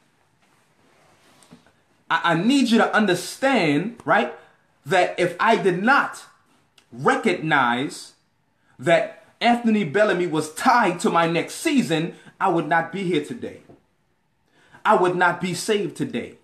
I, 2.09 2.21
I 2.33 2.35
need 2.35 2.69
you 2.69 2.79
to 2.79 2.95
understand, 2.95 3.97
right, 4.05 4.33
that 4.87 5.19
if 5.19 5.35
I 5.41 5.57
did 5.57 5.83
not 5.83 6.23
recognize 6.93 8.13
that 8.79 9.25
Anthony 9.41 9.85
Bellamy 9.85 10.27
was 10.27 10.55
tied 10.55 11.01
to 11.01 11.11
my 11.11 11.27
next 11.27 11.55
season, 11.55 12.15
I 12.39 12.49
would 12.49 12.69
not 12.69 12.93
be 12.93 13.05
here 13.05 13.25
today. 13.25 13.63
I 14.85 14.95
would 14.95 15.17
not 15.17 15.41
be 15.41 15.55
saved 15.55 15.97
today. 15.97 16.37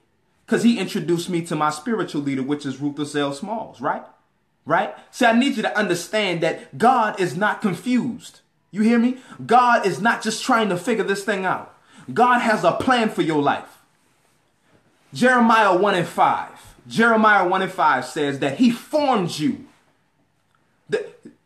Because 0.46 0.62
he 0.62 0.78
introduced 0.78 1.28
me 1.28 1.42
to 1.42 1.56
my 1.56 1.68
spiritual 1.68 2.22
leader, 2.22 2.42
which 2.42 2.64
is 2.64 2.80
Rufus 2.80 3.14
L. 3.14 3.34
Smalls, 3.34 3.82
right? 3.82 4.04
Right? 4.64 4.94
See, 5.10 5.26
I 5.26 5.38
need 5.38 5.56
you 5.56 5.62
to 5.62 5.78
understand 5.78 6.40
that 6.40 6.78
God 6.78 7.20
is 7.20 7.36
not 7.36 7.60
confused. 7.60 8.40
You 8.70 8.82
hear 8.82 8.98
me? 8.98 9.18
God 9.44 9.86
is 9.86 10.00
not 10.00 10.22
just 10.22 10.42
trying 10.42 10.68
to 10.68 10.76
figure 10.76 11.04
this 11.04 11.24
thing 11.24 11.44
out. 11.44 11.74
God 12.12 12.40
has 12.40 12.64
a 12.64 12.72
plan 12.72 13.08
for 13.08 13.22
your 13.22 13.42
life. 13.42 13.78
Jeremiah 15.12 15.76
1 15.76 15.94
and 15.94 16.06
5. 16.06 16.74
Jeremiah 16.86 17.46
1 17.46 17.62
and 17.62 17.72
5 17.72 18.04
says 18.04 18.38
that 18.40 18.58
he 18.58 18.70
formed 18.70 19.38
you. 19.38 19.66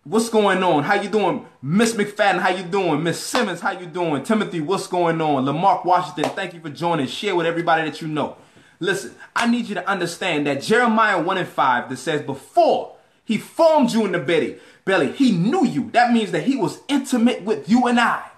what's 0.05 0.29
going 0.29 0.63
on? 0.63 0.83
How 0.83 1.01
you 1.01 1.09
doing? 1.09 1.47
Miss 1.61 1.95
McFadden, 1.95 2.41
how 2.41 2.51
you 2.51 2.65
doing? 2.65 3.03
Miss 3.03 3.21
Simmons, 3.21 3.61
how 3.61 3.71
you 3.71 3.87
doing? 3.87 4.25
Timothy, 4.25 4.61
what's 4.61 4.89
going 4.89 5.21
on? 5.21 5.45
Lamarck 5.45 5.85
Washington, 5.85 6.31
thank 6.35 6.55
you 6.55 6.61
for 6.61 6.71
joining. 6.71 7.07
Share 7.07 7.37
with 7.37 7.47
everybody 7.47 7.89
that 7.89 8.01
you 8.01 8.09
know. 8.09 8.37
Listen, 8.81 9.15
I 9.37 9.47
need 9.47 9.67
you 9.67 9.77
to 9.77 9.89
understand 9.89 10.49
that 10.49 10.61
Jeremiah 10.61 11.23
1 11.23 11.39
and 11.39 11.49
5 11.49 11.89
that 11.89 11.97
says 11.99 12.23
before 12.23 12.97
he 13.25 13.39
formed 13.39 13.93
you 13.93 14.05
in 14.05 14.13
the 14.13 14.19
belly, 14.19 14.59
belly, 14.85 15.13
he 15.13 15.33
knew 15.33 15.65
you. 15.65 15.91
That 15.93 16.13
means 16.13 16.33
that 16.33 16.45
he 16.45 16.57
was 16.57 16.81
intimate 16.89 17.43
with 17.43 17.69
you 17.69 17.87
and 17.87 17.99
I 17.99 18.31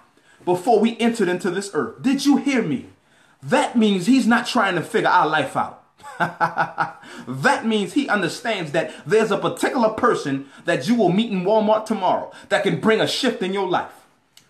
before 0.43 0.79
we 0.79 0.97
entered 0.97 1.27
into 1.27 1.49
this 1.49 1.71
earth. 1.73 2.01
Did 2.01 2.25
you 2.25 2.37
hear 2.37 2.61
me? 2.61 2.89
That 3.41 3.77
means 3.77 4.05
he's 4.05 4.27
not 4.27 4.47
trying 4.47 4.75
to 4.75 4.81
figure 4.81 5.09
our 5.09 5.27
life 5.27 5.55
out. 5.55 5.83
that 7.27 7.65
means 7.65 7.93
he 7.93 8.07
understands 8.07 8.71
that 8.71 8.93
there's 9.05 9.31
a 9.31 9.37
particular 9.37 9.89
person 9.89 10.49
that 10.65 10.87
you 10.87 10.95
will 10.95 11.11
meet 11.11 11.31
in 11.31 11.43
Walmart 11.43 11.85
tomorrow 11.85 12.31
that 12.49 12.63
can 12.63 12.79
bring 12.79 13.01
a 13.01 13.07
shift 13.07 13.41
in 13.41 13.53
your 13.53 13.67
life. 13.67 13.91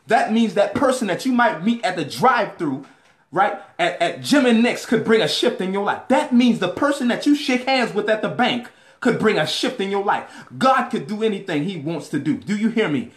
That 0.07 0.31
means 0.31 0.53
that 0.53 0.75
person 0.75 1.07
that 1.07 1.25
you 1.25 1.31
might 1.31 1.63
meet 1.63 1.83
at 1.83 1.95
the 1.95 2.05
drive 2.05 2.57
through 2.57 2.85
right, 3.31 3.59
at, 3.77 4.01
at 4.01 4.21
Jim 4.21 4.45
and 4.45 4.63
Nick's 4.63 4.85
could 4.85 5.03
bring 5.03 5.21
a 5.21 5.27
shift 5.27 5.59
in 5.59 5.73
your 5.73 5.83
life. 5.83 6.07
That 6.07 6.33
means 6.33 6.59
the 6.59 6.69
person 6.69 7.09
that 7.09 7.25
you 7.25 7.35
shake 7.35 7.65
hands 7.65 7.93
with 7.93 8.09
at 8.09 8.21
the 8.21 8.29
bank 8.29 8.69
could 8.99 9.19
bring 9.19 9.37
a 9.37 9.45
shift 9.47 9.79
in 9.79 9.91
your 9.91 10.03
life. 10.03 10.45
God 10.57 10.89
could 10.89 11.07
do 11.07 11.23
anything 11.23 11.63
he 11.63 11.77
wants 11.77 12.09
to 12.09 12.19
do. 12.19 12.37
Do 12.37 12.55
you 12.55 12.69
hear 12.69 12.89
me? 12.89 13.11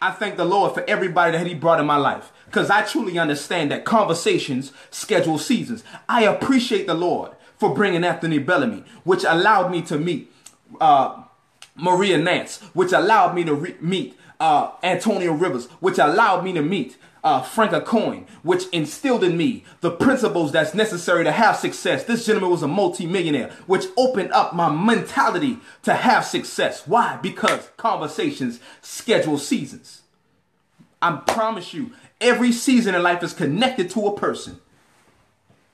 I 0.00 0.10
thank 0.10 0.36
the 0.36 0.44
Lord 0.44 0.74
for 0.74 0.84
everybody 0.88 1.32
that 1.32 1.46
he 1.46 1.54
brought 1.54 1.80
in 1.80 1.86
my 1.86 1.96
life 1.96 2.32
because 2.46 2.70
I 2.70 2.82
truly 2.82 3.18
understand 3.18 3.70
that 3.70 3.84
conversations 3.84 4.72
schedule 4.90 5.38
seasons. 5.38 5.84
I 6.08 6.24
appreciate 6.24 6.86
the 6.86 6.94
Lord 6.94 7.32
for 7.58 7.74
bringing 7.74 8.04
Anthony 8.04 8.38
Bellamy, 8.38 8.84
which 9.04 9.24
allowed 9.24 9.70
me 9.70 9.82
to 9.82 9.98
meet 9.98 10.32
uh, 10.80 11.22
Maria 11.74 12.18
Nance, 12.18 12.60
which 12.74 12.92
allowed 12.92 13.34
me 13.34 13.44
to 13.44 13.76
meet 13.80 14.18
uh, 14.38 14.72
Antonio 14.82 15.32
Rivers, 15.32 15.66
which 15.80 15.98
allowed 15.98 16.44
me 16.44 16.52
to 16.52 16.62
meet 16.62 16.96
uh, 17.26 17.42
Frank 17.42 17.72
Acoin, 17.72 18.24
which 18.44 18.68
instilled 18.68 19.24
in 19.24 19.36
me 19.36 19.64
the 19.80 19.90
principles 19.90 20.52
that's 20.52 20.74
necessary 20.74 21.24
to 21.24 21.32
have 21.32 21.56
success. 21.56 22.04
This 22.04 22.24
gentleman 22.24 22.52
was 22.52 22.62
a 22.62 22.68
multimillionaire, 22.68 23.50
which 23.66 23.86
opened 23.96 24.30
up 24.30 24.54
my 24.54 24.70
mentality 24.70 25.58
to 25.82 25.92
have 25.92 26.24
success. 26.24 26.86
Why? 26.86 27.18
Because 27.20 27.68
conversations 27.76 28.60
schedule 28.80 29.38
seasons. 29.38 30.02
I 31.02 31.16
promise 31.26 31.74
you, 31.74 31.90
every 32.20 32.52
season 32.52 32.94
in 32.94 33.02
life 33.02 33.24
is 33.24 33.32
connected 33.32 33.90
to 33.90 34.06
a 34.06 34.16
person. 34.16 34.60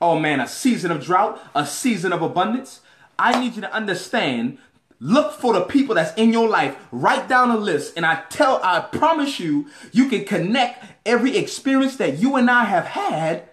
Oh 0.01 0.17
man, 0.17 0.39
a 0.39 0.47
season 0.47 0.89
of 0.89 1.03
drought, 1.03 1.39
a 1.53 1.67
season 1.67 2.11
of 2.13 2.23
abundance. 2.23 2.81
I 3.19 3.39
need 3.39 3.53
you 3.53 3.61
to 3.61 3.71
understand 3.71 4.57
Look 4.99 5.33
for 5.33 5.53
the 5.53 5.61
people 5.61 5.95
that's 5.95 6.13
in 6.15 6.31
your 6.31 6.47
life. 6.47 6.77
Write 6.91 7.27
down 7.27 7.51
a 7.51 7.57
list. 7.57 7.93
And 7.97 8.05
I 8.05 8.23
tell, 8.29 8.59
I 8.63 8.79
promise 8.79 9.39
you, 9.39 9.67
you 9.91 10.07
can 10.07 10.25
connect 10.25 10.85
every 11.05 11.37
experience 11.37 11.97
that 11.97 12.19
you 12.19 12.35
and 12.35 12.49
I 12.49 12.65
have 12.65 12.85
had 12.85 13.49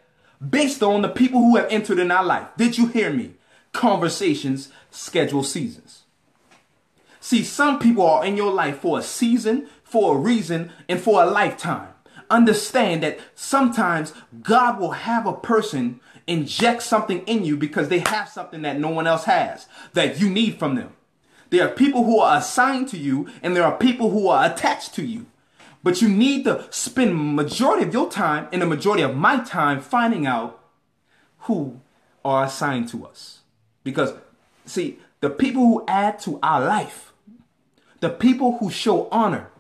based 0.48 0.83
on 0.83 1.03
the 1.03 1.09
people 1.09 1.40
who 1.40 1.57
have 1.57 1.66
entered 1.70 1.98
in 1.98 2.11
our 2.11 2.24
life. 2.24 2.48
Did 2.57 2.79
you 2.79 2.87
hear 2.87 3.12
me? 3.12 3.35
Conversations 3.72 4.70
schedule 4.90 5.42
seasons. 5.42 6.03
See, 7.20 7.44
some 7.44 7.79
people 7.79 8.07
are 8.07 8.24
in 8.24 8.37
your 8.37 8.53
life 8.53 8.79
for 8.79 8.98
a 8.98 9.03
season, 9.03 9.68
for 9.85 10.16
a 10.16 10.18
reason, 10.18 10.72
and 10.88 11.00
for 11.00 11.22
a 11.22 11.26
lifetime. 11.31 11.88
Understand 12.31 13.03
that 13.03 13.18
sometimes 13.35 14.14
God 14.42 14.79
will 14.81 14.92
have 14.92 15.26
a 15.26 15.35
person 15.35 16.00
inject 16.26 16.83
something 16.83 17.20
in 17.26 17.44
you 17.44 17.57
because 17.57 17.88
they 17.88 17.98
have 17.98 18.29
something 18.29 18.62
that 18.62 18.79
no 18.79 18.88
one 18.88 19.07
else 19.07 19.24
has 19.24 19.66
that 19.92 20.20
you 20.20 20.31
need 20.31 20.59
from 20.59 20.76
them. 20.76 20.92
There 21.50 21.66
are 21.66 21.72
people 21.72 22.04
who 22.04 22.20
are 22.20 22.38
assigned 22.38 22.88
to 22.88 22.98
you 22.98 23.28
and 23.42 23.54
there 23.54 23.64
are 23.64 23.76
people 23.76 24.10
who 24.10 24.28
are 24.28 24.46
attached 24.46 24.94
to 24.94 25.04
you. 25.04 25.26
But 25.82 26.02
you 26.02 26.08
need 26.08 26.44
to 26.44 26.66
spend 26.70 27.34
majority 27.36 27.86
of 27.86 27.92
your 27.92 28.10
time 28.10 28.48
and 28.52 28.62
the 28.62 28.66
majority 28.66 29.02
of 29.02 29.16
my 29.16 29.42
time 29.44 29.80
finding 29.80 30.26
out 30.26 30.62
who 31.40 31.80
are 32.24 32.44
assigned 32.44 32.88
to 32.90 33.06
us. 33.06 33.40
Because 33.82 34.12
see, 34.66 34.98
the 35.20 35.30
people 35.30 35.62
who 35.62 35.84
add 35.88 36.18
to 36.20 36.38
our 36.42 36.60
life, 36.60 37.12
the 38.00 38.10
people 38.10 38.58
who 38.58 38.70
show 38.70 39.08
honor 39.10 39.50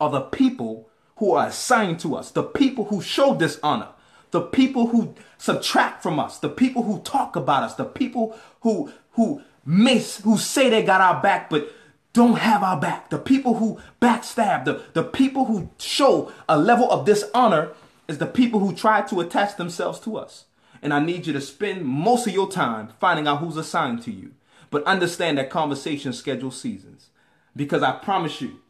are 0.00 0.10
the 0.10 0.22
people 0.22 0.88
who 1.16 1.32
are 1.32 1.46
assigned 1.46 2.00
to 2.00 2.14
us, 2.14 2.30
the 2.30 2.42
people 2.42 2.86
who 2.86 3.02
show 3.02 3.34
dishonor, 3.34 3.88
the 4.30 4.40
people 4.40 4.88
who 4.88 5.14
subtract 5.36 6.02
from 6.02 6.18
us, 6.18 6.38
the 6.38 6.48
people 6.48 6.82
who 6.84 7.00
talk 7.00 7.36
about 7.36 7.62
us, 7.62 7.74
the 7.74 7.84
people 7.84 8.38
who 8.60 8.92
who 9.12 9.42
mace 9.68 10.16
who 10.22 10.38
say 10.38 10.70
they 10.70 10.82
got 10.82 11.02
our 11.02 11.20
back 11.20 11.50
but 11.50 11.70
don't 12.14 12.38
have 12.38 12.62
our 12.62 12.80
back. 12.80 13.10
The 13.10 13.18
people 13.18 13.54
who 13.54 13.78
backstab, 14.00 14.64
the, 14.64 14.82
the 14.94 15.04
people 15.04 15.44
who 15.44 15.70
show 15.78 16.32
a 16.48 16.58
level 16.58 16.90
of 16.90 17.04
dishonor 17.04 17.72
is 18.08 18.16
the 18.16 18.26
people 18.26 18.60
who 18.60 18.74
try 18.74 19.02
to 19.02 19.20
attach 19.20 19.56
themselves 19.56 20.00
to 20.00 20.16
us. 20.16 20.46
And 20.80 20.94
I 20.94 21.00
need 21.00 21.26
you 21.26 21.34
to 21.34 21.40
spend 21.40 21.84
most 21.84 22.26
of 22.26 22.32
your 22.32 22.50
time 22.50 22.88
finding 22.98 23.28
out 23.28 23.40
who's 23.40 23.58
assigned 23.58 24.02
to 24.04 24.10
you. 24.10 24.32
But 24.70 24.84
understand 24.84 25.36
that 25.36 25.50
conversation 25.50 26.12
schedule 26.12 26.50
seasons. 26.50 27.10
Because 27.54 27.82
I 27.82 27.92
promise 27.92 28.40
you, 28.40 28.60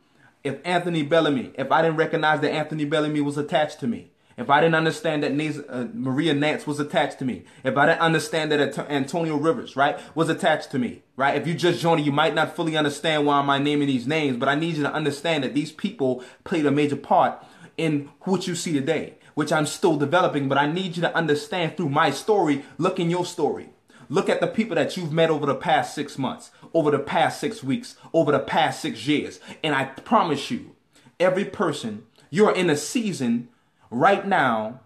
if 0.43 0.59
Anthony 0.65 1.03
Bellamy, 1.03 1.53
if 1.57 1.71
I 1.71 1.83
didn't 1.83 1.97
recognize 1.97 2.41
that 2.41 2.53
Anthony 2.53 2.85
Bellamy 2.85 3.21
was 3.21 3.39
attached 3.39 3.79
to 3.81 3.87
me, 3.87 4.11
if 4.39 4.49
I 4.49 4.61
didn't 4.61 4.77
understand 4.77 5.25
that 5.25 5.67
uh, 5.69 5.89
Maria 5.93 6.33
Nance 6.33 6.65
was 6.65 6.79
attached 6.79 7.19
to 7.19 7.25
me, 7.25 7.45
if 7.65 7.77
I 7.77 7.87
didn't 7.87 8.01
understand 8.01 8.53
that 8.53 8.79
Antonio 8.89 9.37
Rivers, 9.37 9.75
right, 9.75 9.99
was 10.15 10.29
attached 10.29 10.71
to 10.71 10.79
me, 10.79 11.03
right? 11.17 11.37
If 11.37 11.47
you 11.47 11.55
just 11.55 11.81
joined, 11.81 12.07
you 12.07 12.13
might 12.13 12.37
not 12.37 12.55
fully 12.55 12.77
understand 12.77 13.27
why 13.27 13.41
I'm 13.41 13.65
naming 13.65 13.89
these 13.89 14.07
names, 14.07 14.37
but 14.37 14.49
I 14.49 14.55
need 14.55 14.77
you 14.77 14.85
to 14.85 14.93
understand 14.93 15.43
that 15.43 15.55
these 15.55 15.73
people 15.73 16.23
played 16.45 16.67
a 16.67 16.71
major 16.71 16.97
part 16.97 17.45
in 17.77 18.11
what 18.21 18.47
you 18.47 18.55
see 18.55 18.73
today, 18.73 19.15
which 19.35 19.53
I'm 19.53 19.67
still 19.67 19.97
developing, 19.97 20.49
but 20.49 20.57
I 20.57 20.71
need 20.71 20.97
you 20.97 21.03
to 21.03 21.17
understand 21.17 21.77
through 21.77 21.89
my 21.89 22.13
story, 22.13 22.65
look 22.79 23.01
in 23.01 23.11
your 23.11 23.27
story. 23.27 23.71
Look 24.09 24.29
at 24.29 24.41
the 24.41 24.47
people 24.47 24.77
that 24.77 24.97
you've 24.97 25.13
met 25.13 25.31
over 25.31 25.47
the 25.47 25.55
past 25.55 25.95
six 25.95 26.17
months, 26.17 26.51
over 26.73 26.91
the 26.91 26.99
past 26.99 27.41
six 27.41 27.63
weeks, 27.63 27.97
over 28.15 28.33
the 28.33 28.39
past 28.39 28.81
six 28.81 29.07
years. 29.07 29.39
And 29.63 29.75
I 29.75 29.85
promise 29.85 30.51
you, 30.51 30.77
every 31.21 31.45
person, 31.45 32.05
you're 32.31 32.55
in 32.55 32.71
a 32.71 32.77
season 32.77 33.49
right 33.91 34.27
now 34.27 34.81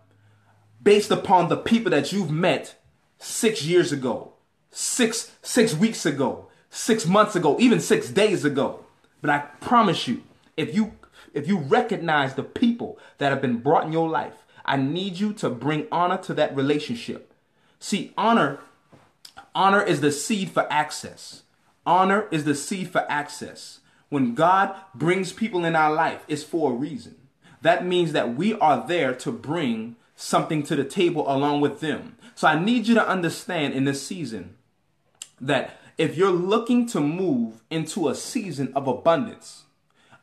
based 0.82 1.10
upon 1.10 1.48
the 1.48 1.56
people 1.56 1.90
that 1.90 2.12
you've 2.12 2.30
met 2.30 2.80
six 3.18 3.64
years 3.64 3.92
ago, 3.92 4.32
six, 4.70 5.32
six 5.42 5.74
weeks 5.74 6.04
ago, 6.04 6.48
six 6.70 7.06
months 7.06 7.36
ago, 7.36 7.56
even 7.60 7.80
six 7.80 8.08
days 8.08 8.44
ago. 8.44 8.84
But 9.20 9.30
I 9.30 9.38
promise 9.60 10.08
you, 10.08 10.22
if 10.56 10.74
you 10.74 10.92
if 11.34 11.48
you 11.48 11.58
recognize 11.58 12.34
the 12.34 12.42
people 12.42 12.98
that 13.18 13.30
have 13.30 13.40
been 13.40 13.58
brought 13.58 13.84
in 13.84 13.92
your 13.92 14.08
life, 14.08 14.44
I 14.66 14.76
need 14.76 15.18
you 15.18 15.32
to 15.34 15.48
bring 15.48 15.86
honor 15.90 16.18
to 16.18 16.34
that 16.34 16.54
relationship. 16.54 17.32
See, 17.78 18.12
honor 18.18 18.58
honor 19.54 19.82
is 19.82 20.00
the 20.00 20.12
seed 20.12 20.50
for 20.50 20.70
access. 20.70 21.42
Honor 21.86 22.28
is 22.30 22.44
the 22.44 22.54
seed 22.54 22.90
for 22.90 23.06
access. 23.10 23.80
When 24.08 24.34
God 24.34 24.74
brings 24.94 25.32
people 25.32 25.64
in 25.64 25.74
our 25.74 25.92
life, 25.92 26.24
it's 26.28 26.44
for 26.44 26.72
a 26.72 26.74
reason 26.74 27.16
that 27.62 27.86
means 27.86 28.12
that 28.12 28.34
we 28.34 28.54
are 28.54 28.86
there 28.86 29.14
to 29.14 29.32
bring 29.32 29.96
something 30.14 30.62
to 30.64 30.76
the 30.76 30.84
table 30.84 31.24
along 31.32 31.60
with 31.60 31.80
them. 31.80 32.16
So 32.34 32.48
I 32.48 32.62
need 32.62 32.86
you 32.86 32.94
to 32.94 33.08
understand 33.08 33.74
in 33.74 33.84
this 33.84 34.06
season 34.06 34.56
that 35.40 35.78
if 35.98 36.16
you're 36.16 36.30
looking 36.30 36.86
to 36.86 37.00
move 37.00 37.62
into 37.70 38.08
a 38.08 38.14
season 38.14 38.72
of 38.74 38.86
abundance, 38.86 39.64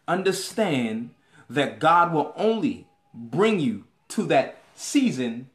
understand 0.07 1.11
that 1.49 1.79
God 1.79 2.13
will 2.13 2.33
only 2.35 2.87
bring 3.13 3.59
you 3.59 3.85
to 4.09 4.23
that 4.23 4.57
season 4.75 5.49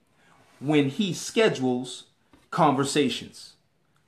when 0.60 0.88
he 0.88 1.12
schedules 1.12 2.04
conversations. 2.50 3.53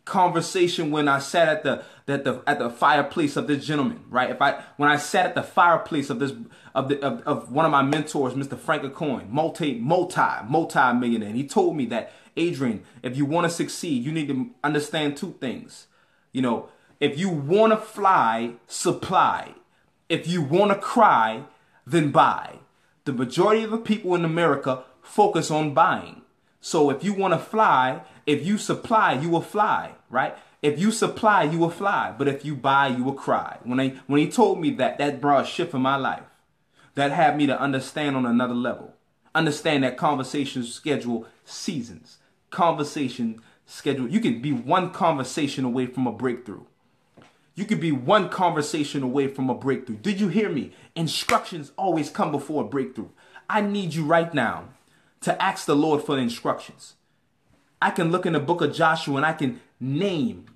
Conversation 0.07 0.91
when 0.91 1.09
I 1.09 1.19
sat 1.19 1.49
at 1.49 1.63
the 1.65 1.85
at 2.07 2.23
the 2.23 2.41
at 2.47 2.61
the 2.61 2.71
fireplace 2.71 3.37
of 3.37 3.49
this 3.49 3.67
gentleman, 3.67 4.05
right? 4.09 4.31
If 4.31 4.41
I 4.41 4.63
when 4.77 4.89
I 4.89 4.97
sat 4.97 5.27
at 5.27 5.35
the 5.35 5.43
fireplace 5.43 6.11
of 6.11 6.21
this 6.21 6.33
of 6.75 6.89
the 6.89 7.05
of, 7.05 7.23
of 7.23 7.53
one 7.53 7.65
of 7.65 7.73
my 7.73 7.83
mentors, 7.83 8.35
Mr. 8.35 8.57
Frank 8.57 8.95
Coin, 8.95 9.27
multi 9.29 9.79
multi 9.79 10.23
multi 10.49 10.93
millionaire, 10.95 11.33
he 11.33 11.47
told 11.47 11.77
me 11.77 11.87
that 11.87 12.13
Adrian, 12.37 12.85
if 13.03 13.17
you 13.17 13.25
want 13.25 13.47
to 13.47 13.51
succeed, 13.51 14.05
you 14.05 14.13
need 14.13 14.29
to 14.29 14.51
understand 14.63 15.17
two 15.17 15.35
things. 15.41 15.89
You 16.33 16.43
know, 16.43 16.69
if 17.01 17.19
you 17.19 17.29
want 17.29 17.73
to 17.73 17.77
fly, 17.77 18.53
supply. 18.67 19.55
If 20.09 20.29
you 20.29 20.41
want 20.41 20.71
to 20.71 20.79
cry, 20.79 21.43
then 21.87 22.13
buy. 22.13 22.61
The 23.07 23.13
majority 23.13 23.65
of 23.65 23.71
the 23.71 23.79
people 23.79 24.15
in 24.15 24.25
America 24.25 24.85
focus 25.03 25.51
on 25.51 25.75
buying. 25.75 26.23
So 26.61 26.91
if 26.91 27.05
you 27.05 27.15
want 27.15 27.35
to 27.35 27.39
fly, 27.39 28.03
if 28.27 28.45
you 28.45 28.59
supply, 28.59 29.13
you 29.13 29.29
will 29.29 29.41
fly, 29.41 29.93
right? 30.11 30.37
If 30.63 30.81
you 30.81 30.91
supply, 30.91 31.45
you 31.45 31.59
will 31.59 31.71
fly. 31.71 32.15
But 32.17 32.29
if 32.29 32.45
you 32.45 32.57
buy, 32.57 32.89
you 32.89 33.05
will 33.05 33.13
cry. 33.13 33.59
When 33.63 33.79
he, 33.79 33.89
when 34.07 34.21
he 34.21 34.31
told 34.31 34.61
me 34.61 34.71
that, 34.73 34.99
that 34.99 35.21
brought 35.21 35.45
a 35.45 35.47
shift 35.47 35.75
in 35.75 35.83
my 35.83 35.97
life. 35.97 36.25
That 36.95 37.13
had 37.13 37.37
me 37.37 37.47
to 37.47 37.61
understand 37.61 38.17
on 38.17 38.27
another 38.27 38.55
level. 38.55 38.95
Understand 39.35 39.85
that 39.85 39.97
conversations 39.97 40.73
schedule 40.73 41.27
seasons. 41.45 42.19
Conversation 42.51 43.43
schedule. 43.67 44.09
You 44.09 44.21
can 44.21 44.41
be 44.41 44.53
one 44.53 44.91
conversation 44.91 45.65
away 45.65 45.87
from 45.87 46.07
a 46.07 46.13
breakthrough. 46.13 46.65
You 47.55 47.65
could 47.65 47.81
be 47.81 47.93
one 47.93 48.29
conversation 48.29 49.03
away 49.03 49.29
from 49.29 49.49
a 49.51 49.55
breakthrough. 49.55 49.97
Did 49.97 50.21
you 50.21 50.29
hear 50.29 50.49
me? 50.49 50.73
Instructions 50.95 51.73
always 51.77 52.11
come 52.11 52.31
before 52.31 52.65
a 52.65 52.69
breakthrough. 52.69 53.09
I 53.49 53.61
need 53.61 53.95
you 53.95 54.05
right 54.05 54.33
now 54.33 54.69
to 55.23 55.43
ask 55.43 55.67
the 55.67 55.77
Lord 55.77 56.03
for 56.03 56.19
instructions. 56.19 56.95
I 57.81 57.91
can 57.91 58.11
look 58.11 58.27
in 58.27 58.33
the 58.33 58.41
book 58.41 58.61
of 58.63 58.75
Joshua 58.75 59.17
and 59.17 59.27
I 59.27 59.33
can 59.33 59.61
name 59.81 60.47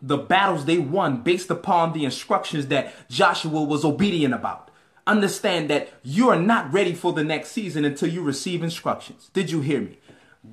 the 0.00 0.18
battles 0.18 0.64
they 0.64 0.78
won 0.78 1.22
based 1.22 1.50
upon 1.50 1.92
the 1.92 2.04
instructions 2.04 2.66
that 2.66 2.92
Joshua 3.08 3.62
was 3.62 3.84
obedient 3.84 4.34
about. 4.34 4.70
Understand 5.06 5.70
that 5.70 5.92
you 6.02 6.28
are 6.28 6.38
not 6.38 6.72
ready 6.72 6.94
for 6.94 7.12
the 7.12 7.24
next 7.24 7.52
season 7.52 7.84
until 7.84 8.08
you 8.08 8.22
receive 8.22 8.62
instructions. 8.62 9.30
Did 9.32 9.50
you 9.50 9.60
hear 9.60 9.80
me? 9.80 9.98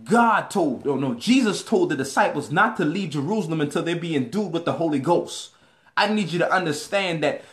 God 0.04 0.52
told, 0.52 0.88
oh 0.88 0.96
no, 0.96 1.16
Jesus 1.16 1.64
told 1.64 1.90
the 1.90 1.96
disciples 1.96 2.52
not 2.52 2.78
to 2.78 2.86
leave 2.86 3.12
Jerusalem 3.12 3.62
until 3.62 3.82
they 3.82 3.96
be 3.96 4.16
endued 4.16 4.54
with 4.54 4.66
the 4.66 4.74
Holy 4.74 5.00
Ghost. 5.00 5.52
I 5.98 6.14
need 6.14 6.32
you 6.32 6.40
to 6.40 6.52
understand 6.52 7.24
that 7.24 7.44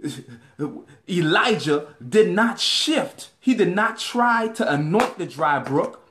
Elijah 1.08 1.88
did 2.06 2.30
not 2.30 2.60
shift. 2.60 3.29
He 3.40 3.54
did 3.54 3.74
not 3.74 3.98
try 3.98 4.48
to 4.48 4.72
anoint 4.72 5.18
the 5.18 5.26
dry 5.26 5.58
brook. 5.58 6.08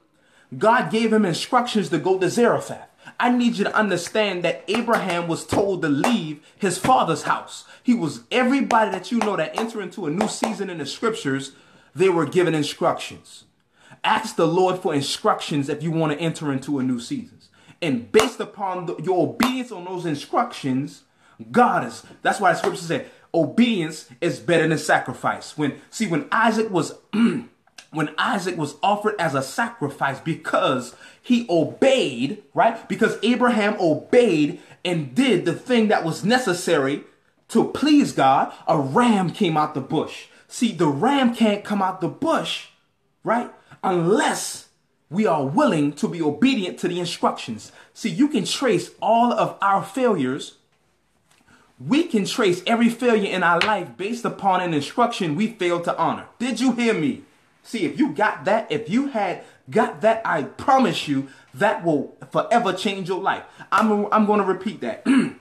God 0.57 0.91
gave 0.91 1.13
him 1.13 1.25
instructions 1.25 1.89
to 1.89 1.99
go 1.99 2.17
to 2.17 2.29
Zarephath. 2.29 2.89
I 3.19 3.29
need 3.31 3.57
you 3.57 3.63
to 3.65 3.75
understand 3.75 4.43
that 4.43 4.63
Abraham 4.67 5.27
was 5.27 5.45
told 5.45 5.81
to 5.81 5.89
leave 5.89 6.45
his 6.57 6.77
father's 6.77 7.23
house. 7.23 7.65
He 7.83 7.93
was 7.93 8.21
everybody 8.31 8.91
that 8.91 9.11
you 9.11 9.19
know 9.19 9.35
that 9.35 9.57
enter 9.59 9.81
into 9.81 10.05
a 10.05 10.09
new 10.09 10.27
season 10.27 10.69
in 10.69 10.79
the 10.79 10.85
scriptures, 10.85 11.53
they 11.95 12.09
were 12.09 12.25
given 12.25 12.55
instructions. 12.55 13.45
Ask 14.03 14.35
the 14.35 14.47
Lord 14.47 14.79
for 14.79 14.93
instructions 14.93 15.69
if 15.69 15.83
you 15.83 15.91
want 15.91 16.13
to 16.13 16.19
enter 16.19 16.51
into 16.51 16.79
a 16.79 16.83
new 16.83 16.99
season. 16.99 17.39
And 17.81 18.11
based 18.11 18.39
upon 18.39 18.85
the, 18.85 18.95
your 18.97 19.27
obedience 19.27 19.71
on 19.71 19.85
those 19.85 20.05
instructions, 20.05 21.03
God 21.51 21.87
is, 21.87 22.03
that's 22.21 22.39
why 22.39 22.51
the 22.51 22.59
scripture 22.59 22.81
said, 22.81 23.09
obedience 23.33 24.09
is 24.21 24.39
better 24.39 24.67
than 24.67 24.77
sacrifice. 24.77 25.57
When, 25.57 25.79
see, 25.89 26.07
when 26.07 26.27
Isaac 26.31 26.69
was, 26.69 26.93
when 27.91 28.13
Isaac 28.17 28.57
was 28.57 28.75
offered 28.81 29.15
as 29.19 29.35
a 29.35 29.41
sacrifice 29.41 30.19
because 30.19 30.95
he 31.21 31.45
obeyed, 31.49 32.43
right? 32.53 32.87
Because 32.87 33.17
Abraham 33.23 33.75
obeyed 33.79 34.59
and 34.83 35.13
did 35.13 35.45
the 35.45 35.53
thing 35.53 35.89
that 35.89 36.03
was 36.03 36.23
necessary 36.23 37.03
to 37.49 37.69
please 37.69 38.11
God, 38.11 38.53
a 38.67 38.77
ram 38.79 39.31
came 39.31 39.57
out 39.57 39.73
the 39.73 39.81
bush. 39.81 40.27
See, 40.47 40.71
the 40.71 40.87
ram 40.87 41.35
can't 41.35 41.63
come 41.63 41.81
out 41.81 42.01
the 42.01 42.07
bush, 42.07 42.67
right? 43.23 43.51
Unless 43.83 44.69
we 45.09 45.25
are 45.25 45.45
willing 45.45 45.93
to 45.93 46.07
be 46.07 46.21
obedient 46.21 46.77
to 46.79 46.87
the 46.87 46.99
instructions. 46.99 47.71
See, 47.93 48.09
you 48.09 48.27
can 48.27 48.45
trace 48.45 48.91
all 49.01 49.33
of 49.33 49.57
our 49.61 49.83
failures 49.83 50.57
we 51.79 52.03
can 52.03 52.25
trace 52.25 52.61
every 52.67 52.89
failure 52.89 53.31
in 53.31 53.43
our 53.43 53.59
life 53.61 53.95
based 53.95 54.25
upon 54.25 54.61
an 54.61 54.73
instruction 54.73 55.35
we 55.35 55.47
failed 55.47 55.85
to 55.85 55.97
honor. 55.97 56.25
Did 56.37 56.59
you 56.59 56.73
hear 56.73 56.93
me? 56.93 57.23
See, 57.63 57.85
if 57.85 57.97
you 57.97 58.11
got 58.11 58.45
that, 58.45 58.71
if 58.71 58.89
you 58.89 59.07
had 59.07 59.43
got 59.69 60.01
that, 60.01 60.21
I 60.25 60.43
promise 60.43 61.07
you 61.07 61.29
that 61.53 61.83
will 61.83 62.17
forever 62.31 62.73
change 62.73 63.07
your 63.07 63.21
life. 63.21 63.43
I'm, 63.71 64.11
I'm 64.11 64.25
going 64.25 64.39
to 64.39 64.45
repeat 64.45 64.81
that. 64.81 65.05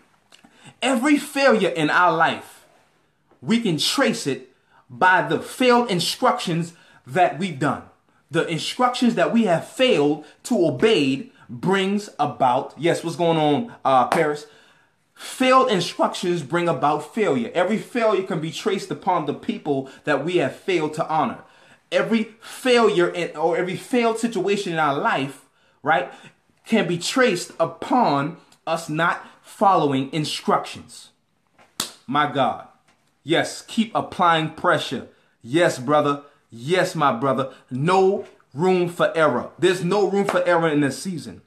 every 0.83 1.18
failure 1.18 1.70
in 1.70 1.90
our 1.90 2.16
life, 2.16 2.66
we 3.40 3.61
can 3.61 3.79
trace 3.79 4.27
it 4.27 4.51
by 4.90 5.27
the 5.27 5.40
failed 5.40 5.90
instructions 5.90 6.74
that 7.07 7.38
we've 7.38 7.59
done. 7.59 7.83
The 8.31 8.46
instructions 8.46 9.14
that 9.14 9.33
we 9.33 9.44
have 9.44 9.66
failed 9.66 10.24
to 10.44 10.66
obey 10.66 11.33
brings 11.48 12.11
about, 12.18 12.74
yes, 12.77 13.03
what's 13.03 13.16
going 13.16 13.38
on, 13.38 13.74
uh, 13.85 14.09
Paris? 14.09 14.46
Failed 15.18 15.68
instructions 15.68 16.44
bring 16.44 16.68
about 16.68 17.12
failure. 17.12 17.50
Every 17.52 17.76
failure 17.76 18.22
can 18.22 18.40
be 18.40 18.52
traced 18.52 18.88
upon 18.88 19.26
the 19.26 19.35
people 19.35 19.90
that 20.04 20.24
we 20.24 20.37
have 20.37 20.54
failed 20.54 20.94
to 20.94 21.09
honor. 21.09 21.38
Every 21.90 22.37
failure 22.40 23.09
in, 23.09 23.37
or 23.37 23.57
every 23.57 23.74
failed 23.74 24.20
situation 24.20 24.74
in 24.74 24.78
our 24.78 24.96
life, 24.96 25.46
right, 25.83 26.12
can 26.64 26.87
be 26.87 26.98
traced 26.98 27.50
upon 27.59 28.37
us 28.64 28.88
not 28.88 29.26
following 29.42 30.09
instructions. 30.12 31.09
My 32.07 32.31
God. 32.31 32.68
Yes, 33.24 33.62
keep 33.62 33.90
applying 33.96 34.50
pressure. 34.50 35.09
Yes, 35.42 35.81
brother. 35.81 36.22
Yes, 36.48 36.94
my 36.94 37.12
brother. 37.12 37.52
No 37.72 38.24
room 38.54 38.88
for 38.88 39.12
error. 39.16 39.50
There's 39.59 39.83
no 39.83 40.09
room 40.09 40.26
for 40.26 40.46
error 40.46 40.68
in 40.68 40.81
this 40.81 41.02
season. 41.02 41.42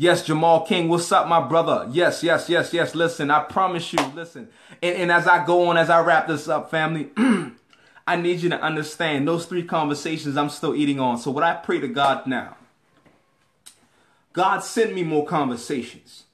Yes, 0.00 0.24
Jamal 0.24 0.64
King, 0.64 0.88
what's 0.88 1.10
up, 1.10 1.26
my 1.26 1.40
brother? 1.40 1.88
Yes, 1.90 2.22
yes, 2.22 2.48
yes, 2.48 2.72
yes. 2.72 2.94
Listen, 2.94 3.32
I 3.32 3.42
promise 3.42 3.92
you, 3.92 3.98
listen. 4.14 4.48
And, 4.80 4.94
and 4.96 5.10
as 5.10 5.26
I 5.26 5.44
go 5.44 5.66
on, 5.66 5.76
as 5.76 5.90
I 5.90 6.00
wrap 6.02 6.28
this 6.28 6.46
up, 6.46 6.70
family, 6.70 7.10
I 8.06 8.14
need 8.14 8.38
you 8.38 8.48
to 8.50 8.62
understand 8.62 9.26
those 9.26 9.46
three 9.46 9.64
conversations 9.64 10.36
I'm 10.36 10.50
still 10.50 10.76
eating 10.76 11.00
on. 11.00 11.18
So, 11.18 11.32
what 11.32 11.42
I 11.42 11.54
pray 11.54 11.80
to 11.80 11.88
God 11.88 12.28
now, 12.28 12.56
God, 14.34 14.60
send 14.60 14.94
me 14.94 15.02
more 15.02 15.26
conversations. 15.26 16.26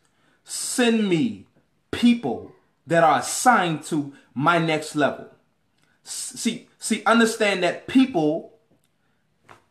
Send 0.44 1.08
me 1.08 1.46
people 1.90 2.52
that 2.86 3.02
are 3.02 3.20
assigned 3.20 3.82
to 3.84 4.12
my 4.34 4.58
next 4.58 4.94
level. 4.94 5.28
See, 6.02 6.68
see, 6.78 7.02
understand 7.06 7.62
that 7.62 7.86
people, 7.86 8.52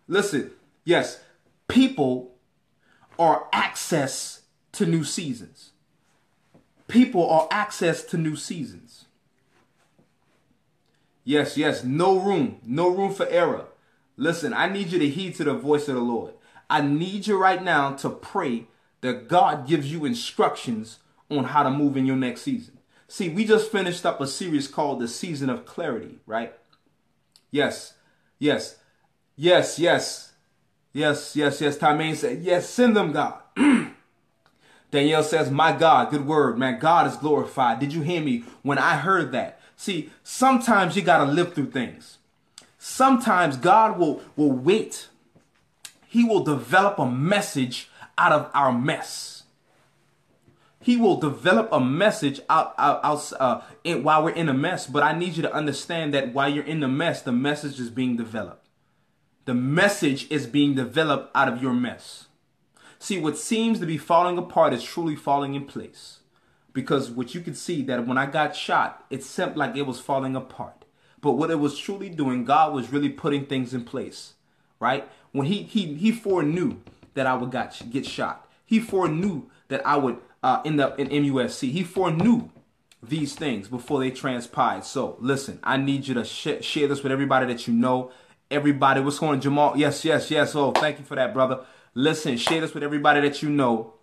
listen, 0.07 0.49
yes, 0.83 1.21
people 1.67 2.32
are 3.17 3.47
access 3.53 4.41
to 4.73 4.85
new 4.85 5.03
seasons. 5.03 5.71
People 6.87 7.29
are 7.29 7.47
access 7.51 8.03
to 8.03 8.17
new 8.17 8.35
seasons. 8.35 9.05
Yes, 11.23 11.57
yes, 11.57 11.83
no 11.83 12.19
room, 12.19 12.59
no 12.65 12.89
room 12.89 13.13
for 13.13 13.27
error. 13.27 13.67
Listen, 14.17 14.53
I 14.53 14.67
need 14.67 14.91
you 14.91 14.99
to 14.99 15.09
heed 15.09 15.35
to 15.35 15.43
the 15.43 15.53
voice 15.53 15.87
of 15.87 15.95
the 15.95 16.01
Lord. 16.01 16.33
I 16.69 16.81
need 16.81 17.27
you 17.27 17.37
right 17.37 17.63
now 17.63 17.93
to 17.97 18.09
pray 18.09 18.67
that 19.01 19.27
God 19.27 19.67
gives 19.67 19.91
you 19.91 20.05
instructions 20.05 20.99
on 21.29 21.45
how 21.45 21.63
to 21.63 21.69
move 21.69 21.97
in 21.97 22.05
your 22.05 22.15
next 22.15 22.41
season. 22.41 22.77
See, 23.07 23.29
we 23.29 23.45
just 23.45 23.71
finished 23.71 24.05
up 24.05 24.19
a 24.21 24.27
series 24.27 24.67
called 24.67 24.99
The 24.99 25.07
Season 25.07 25.49
of 25.49 25.65
Clarity, 25.65 26.19
right? 26.25 26.53
Yes, 27.51 27.93
yes, 28.39 28.77
yes, 29.35 29.77
yes. 29.77 30.32
Yes, 30.93 31.35
yes, 31.35 31.59
yes. 31.59 31.77
Tamain 31.77 32.15
said, 32.15 32.43
yes, 32.43 32.69
send 32.69 32.95
them, 32.95 33.11
God. 33.11 33.39
Danielle 34.91 35.23
says, 35.23 35.49
my 35.49 35.71
God, 35.71 36.11
good 36.11 36.27
word, 36.27 36.59
man. 36.59 36.79
God 36.79 37.07
is 37.07 37.17
glorified. 37.17 37.79
Did 37.79 37.93
you 37.93 38.01
hear 38.01 38.21
me 38.21 38.43
when 38.61 38.77
I 38.77 38.97
heard 38.97 39.31
that? 39.31 39.59
See, 39.75 40.11
sometimes 40.21 40.95
you 40.95 41.01
got 41.01 41.25
to 41.25 41.31
live 41.31 41.55
through 41.55 41.71
things. 41.71 42.19
Sometimes 42.77 43.57
God 43.57 43.97
will, 43.97 44.21
will 44.35 44.51
wait. 44.51 45.07
He 46.07 46.23
will 46.23 46.43
develop 46.43 46.99
a 46.99 47.09
message 47.09 47.89
out 48.19 48.31
of 48.31 48.51
our 48.53 48.71
mess. 48.71 49.43
He 50.79 50.97
will 50.97 51.15
develop 51.15 51.69
a 51.71 51.79
message 51.79 52.41
out, 52.49 52.75
out, 52.77 52.99
out 53.03 53.33
uh, 53.39 53.61
in, 53.83 54.03
while 54.03 54.23
we're 54.23 54.31
in 54.31 54.49
a 54.49 54.53
mess. 54.53 54.85
But 54.85 55.01
I 55.01 55.17
need 55.17 55.37
you 55.37 55.41
to 55.41 55.53
understand 55.53 56.13
that 56.13 56.33
while 56.33 56.49
you're 56.49 56.65
in 56.65 56.81
the 56.81 56.87
mess, 56.87 57.21
the 57.21 57.31
message 57.31 57.79
is 57.79 57.89
being 57.89 58.15
developed. 58.15 58.62
The 59.45 59.53
message 59.53 60.31
is 60.31 60.47
being 60.47 60.75
developed 60.75 61.31
out 61.35 61.47
of 61.49 61.61
your 61.61 61.73
mess. 61.73 62.27
See, 62.99 63.19
what 63.19 63.37
seems 63.37 63.79
to 63.79 63.85
be 63.85 63.97
falling 63.97 64.37
apart 64.37 64.73
is 64.73 64.83
truly 64.83 65.15
falling 65.15 65.55
in 65.55 65.65
place. 65.65 66.19
Because 66.73 67.11
what 67.11 67.35
you 67.35 67.41
can 67.41 67.55
see 67.55 67.81
that 67.83 68.07
when 68.07 68.17
I 68.17 68.25
got 68.25 68.55
shot, 68.55 69.05
it 69.09 69.23
seemed 69.23 69.57
like 69.57 69.75
it 69.75 69.83
was 69.85 69.99
falling 69.99 70.35
apart. 70.35 70.85
But 71.21 71.33
what 71.33 71.51
it 71.51 71.59
was 71.59 71.77
truly 71.77 72.09
doing, 72.09 72.45
God 72.45 72.73
was 72.73 72.91
really 72.91 73.09
putting 73.09 73.45
things 73.45 73.73
in 73.73 73.83
place. 73.85 74.33
right? 74.79 75.09
When 75.31 75.47
he 75.47 75.63
he 75.63 75.95
he 75.95 76.11
foreknew 76.11 76.77
that 77.13 77.25
I 77.27 77.35
would 77.35 77.51
got, 77.51 77.81
get 77.89 78.05
shot. 78.05 78.47
He 78.65 78.79
foreknew 78.79 79.43
that 79.69 79.85
I 79.85 79.97
would 79.97 80.17
uh, 80.43 80.61
end 80.65 80.81
up 80.81 80.99
in 80.99 81.07
MUSC. 81.09 81.71
He 81.71 81.83
foreknew 81.83 82.49
these 83.01 83.35
things 83.35 83.67
before 83.67 83.99
they 83.99 84.11
transpired. 84.11 84.83
So 84.85 85.17
listen, 85.19 85.59
I 85.63 85.77
need 85.77 86.07
you 86.07 86.13
to 86.15 86.25
sh- 86.25 86.61
share 86.63 86.87
this 86.87 87.03
with 87.03 87.11
everybody 87.11 87.45
that 87.47 87.67
you 87.67 87.73
know. 87.73 88.11
Everybody, 88.53 89.01
what's 89.01 89.17
going 89.17 89.31
on, 89.31 89.41
Jamal? 89.41 89.75
Yes, 89.75 90.05
yes, 90.05 90.29
yes. 90.29 90.55
Oh, 90.55 90.71
thank 90.73 90.99
you 90.99 91.05
for 91.05 91.15
that, 91.15 91.33
brother. 91.33 91.61
Listen, 91.95 92.37
share 92.37 92.61
this 92.61 92.71
with 92.75 92.83
everybody 92.83 93.19
that 93.21 93.41
you 93.41 93.49
know. 93.49 93.95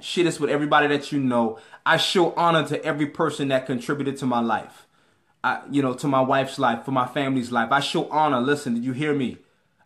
Share 0.00 0.24
this 0.24 0.40
with 0.40 0.48
everybody 0.48 0.86
that 0.86 1.12
you 1.12 1.20
know. 1.20 1.58
I 1.84 1.98
show 1.98 2.32
honor 2.38 2.66
to 2.68 2.82
every 2.82 3.04
person 3.04 3.48
that 3.48 3.66
contributed 3.66 4.16
to 4.16 4.26
my 4.26 4.40
life. 4.40 4.86
I, 5.44 5.60
you 5.70 5.82
know, 5.82 5.92
to 5.92 6.08
my 6.08 6.22
wife's 6.22 6.58
life, 6.58 6.86
for 6.86 6.92
my 6.92 7.06
family's 7.06 7.52
life. 7.52 7.70
I 7.70 7.80
show 7.80 8.08
honor. 8.08 8.40
Listen, 8.40 8.76
did 8.76 8.84
you 8.84 8.92
hear 8.92 9.12
me? 9.12 9.36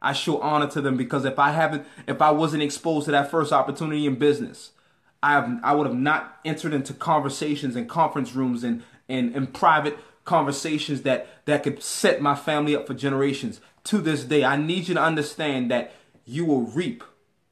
I 0.00 0.12
show 0.12 0.40
honor 0.40 0.68
to 0.68 0.80
them 0.80 0.96
because 0.96 1.24
if 1.24 1.40
I 1.40 1.50
haven't, 1.50 1.84
if 2.06 2.22
I 2.22 2.30
wasn't 2.30 2.62
exposed 2.62 3.06
to 3.06 3.10
that 3.10 3.28
first 3.28 3.52
opportunity 3.52 4.06
in 4.06 4.14
business, 4.20 4.70
I 5.20 5.32
have, 5.32 5.58
I 5.64 5.74
would 5.74 5.88
have 5.88 5.96
not 5.96 6.38
entered 6.44 6.74
into 6.74 6.94
conversations 6.94 7.74
and 7.74 7.88
conference 7.88 8.34
rooms 8.34 8.62
and, 8.62 8.84
and, 9.08 9.34
and 9.34 9.52
private 9.52 9.98
conversations 10.28 11.02
that, 11.02 11.26
that 11.46 11.62
could 11.62 11.82
set 11.82 12.20
my 12.20 12.34
family 12.34 12.76
up 12.76 12.86
for 12.86 12.92
generations. 12.92 13.60
To 13.84 13.98
this 13.98 14.24
day, 14.24 14.44
I 14.44 14.56
need 14.56 14.86
you 14.86 14.94
to 14.94 15.02
understand 15.02 15.70
that 15.70 15.92
you 16.26 16.44
will 16.44 16.62
reap, 16.62 17.02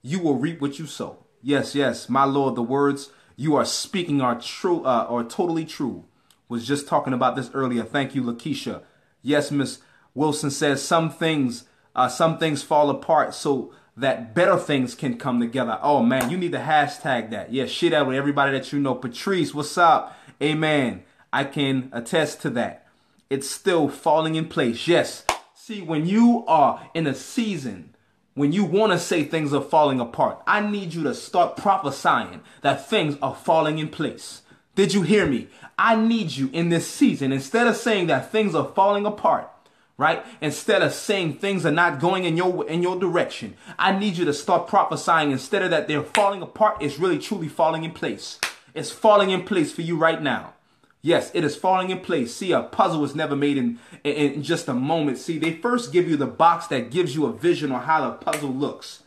you 0.02 0.20
will 0.20 0.34
reap 0.34 0.60
what 0.60 0.78
you 0.78 0.86
sow. 0.86 1.24
Yes, 1.42 1.74
yes, 1.74 2.10
my 2.10 2.24
Lord, 2.24 2.54
the 2.54 2.62
words 2.62 3.10
you 3.34 3.56
are 3.56 3.64
speaking 3.64 4.20
are 4.20 4.38
true, 4.38 4.84
uh, 4.84 5.06
are 5.08 5.24
totally 5.24 5.64
true. 5.64 6.04
Was 6.48 6.66
just 6.66 6.86
talking 6.86 7.12
about 7.12 7.34
this 7.34 7.50
earlier. 7.54 7.82
Thank 7.82 8.14
you, 8.14 8.22
Lakeisha. 8.22 8.82
Yes, 9.22 9.50
Miss 9.50 9.80
Wilson 10.14 10.50
says 10.50 10.82
some 10.82 11.10
things, 11.10 11.64
uh, 11.94 12.08
some 12.08 12.38
things 12.38 12.62
fall 12.62 12.90
apart 12.90 13.34
so 13.34 13.72
that 13.96 14.34
better 14.34 14.58
things 14.58 14.94
can 14.94 15.18
come 15.18 15.40
together. 15.40 15.78
Oh 15.82 16.02
man, 16.02 16.30
you 16.30 16.36
need 16.36 16.52
to 16.52 16.58
hashtag 16.58 17.30
that. 17.30 17.52
Yeah, 17.52 17.66
share 17.66 17.90
that 17.90 18.06
with 18.06 18.16
everybody 18.16 18.52
that 18.52 18.72
you 18.72 18.78
know. 18.78 18.94
Patrice, 18.94 19.54
what's 19.54 19.76
up? 19.78 20.16
Amen. 20.40 21.02
I 21.36 21.44
can 21.44 21.90
attest 21.92 22.40
to 22.42 22.50
that. 22.50 22.86
It's 23.28 23.50
still 23.50 23.88
falling 23.88 24.34
in 24.34 24.48
place. 24.48 24.88
Yes. 24.88 25.24
See, 25.54 25.82
when 25.82 26.06
you 26.06 26.44
are 26.46 26.88
in 26.94 27.06
a 27.06 27.14
season 27.14 27.90
when 28.36 28.52
you 28.52 28.64
want 28.64 28.92
to 28.92 28.98
say 28.98 29.24
things 29.24 29.54
are 29.54 29.62
falling 29.62 29.98
apart, 29.98 30.42
I 30.46 30.60
need 30.60 30.92
you 30.92 31.02
to 31.04 31.14
start 31.14 31.56
prophesying 31.56 32.42
that 32.60 32.86
things 32.86 33.16
are 33.22 33.34
falling 33.34 33.78
in 33.78 33.88
place. 33.88 34.42
Did 34.74 34.92
you 34.92 35.00
hear 35.00 35.26
me? 35.26 35.48
I 35.78 35.96
need 35.96 36.32
you 36.32 36.50
in 36.52 36.68
this 36.68 36.86
season, 36.86 37.32
instead 37.32 37.66
of 37.66 37.76
saying 37.76 38.08
that 38.08 38.30
things 38.30 38.54
are 38.54 38.70
falling 38.74 39.06
apart, 39.06 39.50
right? 39.96 40.22
Instead 40.42 40.82
of 40.82 40.92
saying 40.92 41.38
things 41.38 41.64
are 41.64 41.70
not 41.70 41.98
going 41.98 42.24
in 42.24 42.36
your 42.36 42.68
in 42.68 42.82
your 42.82 43.00
direction, 43.00 43.56
I 43.78 43.98
need 43.98 44.18
you 44.18 44.26
to 44.26 44.34
start 44.34 44.68
prophesying 44.68 45.30
instead 45.30 45.62
of 45.62 45.70
that 45.70 45.88
they're 45.88 46.02
falling 46.02 46.42
apart, 46.42 46.82
it's 46.82 46.98
really 46.98 47.18
truly 47.18 47.48
falling 47.48 47.84
in 47.84 47.92
place. 47.92 48.38
It's 48.74 48.90
falling 48.90 49.30
in 49.30 49.44
place 49.44 49.72
for 49.72 49.80
you 49.80 49.96
right 49.96 50.20
now. 50.20 50.55
Yes, 51.02 51.30
it 51.34 51.44
is 51.44 51.54
falling 51.54 51.90
in 51.90 52.00
place. 52.00 52.34
See, 52.34 52.52
a 52.52 52.62
puzzle 52.62 53.00
was 53.00 53.14
never 53.14 53.36
made 53.36 53.56
in, 53.56 53.78
in, 54.02 54.14
in, 54.14 54.42
just 54.42 54.66
a 54.66 54.74
moment. 54.74 55.18
See, 55.18 55.38
they 55.38 55.52
first 55.52 55.92
give 55.92 56.08
you 56.08 56.16
the 56.16 56.26
box 56.26 56.66
that 56.68 56.90
gives 56.90 57.14
you 57.14 57.26
a 57.26 57.32
vision 57.32 57.70
on 57.70 57.82
how 57.82 58.08
the 58.08 58.16
puzzle 58.16 58.50
looks. 58.50 59.02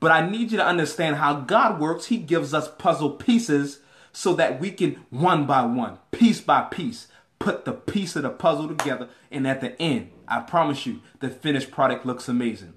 But 0.00 0.10
I 0.10 0.28
need 0.28 0.50
you 0.50 0.58
to 0.58 0.66
understand 0.66 1.16
how 1.16 1.40
God 1.40 1.80
works. 1.80 2.06
He 2.06 2.16
gives 2.16 2.52
us 2.54 2.68
puzzle 2.78 3.10
pieces 3.10 3.80
so 4.12 4.34
that 4.34 4.60
we 4.60 4.70
can, 4.70 5.04
one 5.10 5.46
by 5.46 5.64
one, 5.64 5.98
piece 6.10 6.40
by 6.40 6.62
piece, 6.62 7.08
put 7.38 7.64
the 7.64 7.72
piece 7.72 8.16
of 8.16 8.22
the 8.22 8.30
puzzle 8.30 8.68
together. 8.68 9.08
And 9.30 9.46
at 9.46 9.60
the 9.60 9.80
end, 9.80 10.10
I 10.26 10.40
promise 10.40 10.86
you, 10.86 11.00
the 11.20 11.28
finished 11.28 11.70
product 11.70 12.06
looks 12.06 12.28
amazing. 12.28 12.74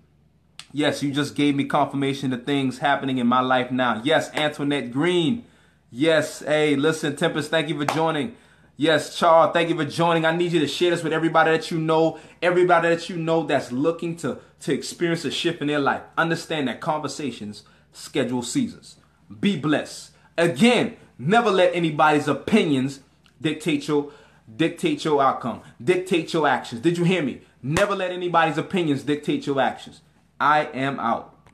Yes, 0.74 1.02
you 1.02 1.12
just 1.12 1.36
gave 1.36 1.56
me 1.56 1.66
confirmation 1.66 2.34
of 2.34 2.46
things 2.46 2.80
happening 2.80 3.18
in 3.20 3.28
my 3.28 3.40
life 3.40 3.72
now. 3.72 4.02
Yes, 4.04 4.30
Antoinette 4.34 4.92
Green. 4.92 5.46
Yes, 5.90 6.40
hey, 6.40 6.76
listen, 6.76 7.16
Tempest, 7.16 7.50
thank 7.50 7.70
you 7.70 7.78
for 7.78 7.86
joining. 7.86 8.36
Yes, 8.80 9.18
Charles, 9.18 9.54
thank 9.54 9.70
you 9.70 9.76
for 9.76 9.86
joining. 9.86 10.24
I 10.24 10.36
need 10.36 10.52
you 10.52 10.60
to 10.60 10.68
share 10.68 10.92
this 10.92 11.04
with 11.04 11.12
everybody 11.12 11.50
that 11.50 11.72
you 11.72 11.80
know, 11.80 12.20
everybody 12.44 12.90
that 12.90 13.10
you 13.10 13.18
know 13.18 13.42
that's 13.42 13.72
looking 13.72 14.16
to, 14.18 14.38
to 14.62 14.72
experience 14.72 15.26
a 15.26 15.32
shift 15.32 15.62
in 15.62 15.68
their 15.68 15.80
life. 15.80 16.04
Understand 16.16 16.68
that 16.68 16.80
conversations 16.80 17.64
schedule 17.92 18.44
seasons. 18.44 18.98
Be 19.40 19.58
blessed. 19.58 20.12
Again, 20.38 20.96
never 21.18 21.50
let 21.50 21.74
anybody's 21.74 22.28
opinions 22.28 23.00
dictate 23.42 23.88
your 23.88 24.12
dictate 24.56 25.04
your 25.04 25.24
outcome, 25.24 25.62
dictate 25.84 26.32
your 26.32 26.48
actions. 26.48 26.80
Did 26.82 27.00
you 27.00 27.04
hear 27.04 27.24
me? 27.24 27.42
Never 27.64 27.96
let 27.96 28.12
anybody's 28.12 28.60
opinions 28.60 29.02
dictate 29.02 29.48
your 29.48 29.60
actions. 29.60 30.02
I 30.40 30.66
am 30.66 31.00
out. 31.00 31.36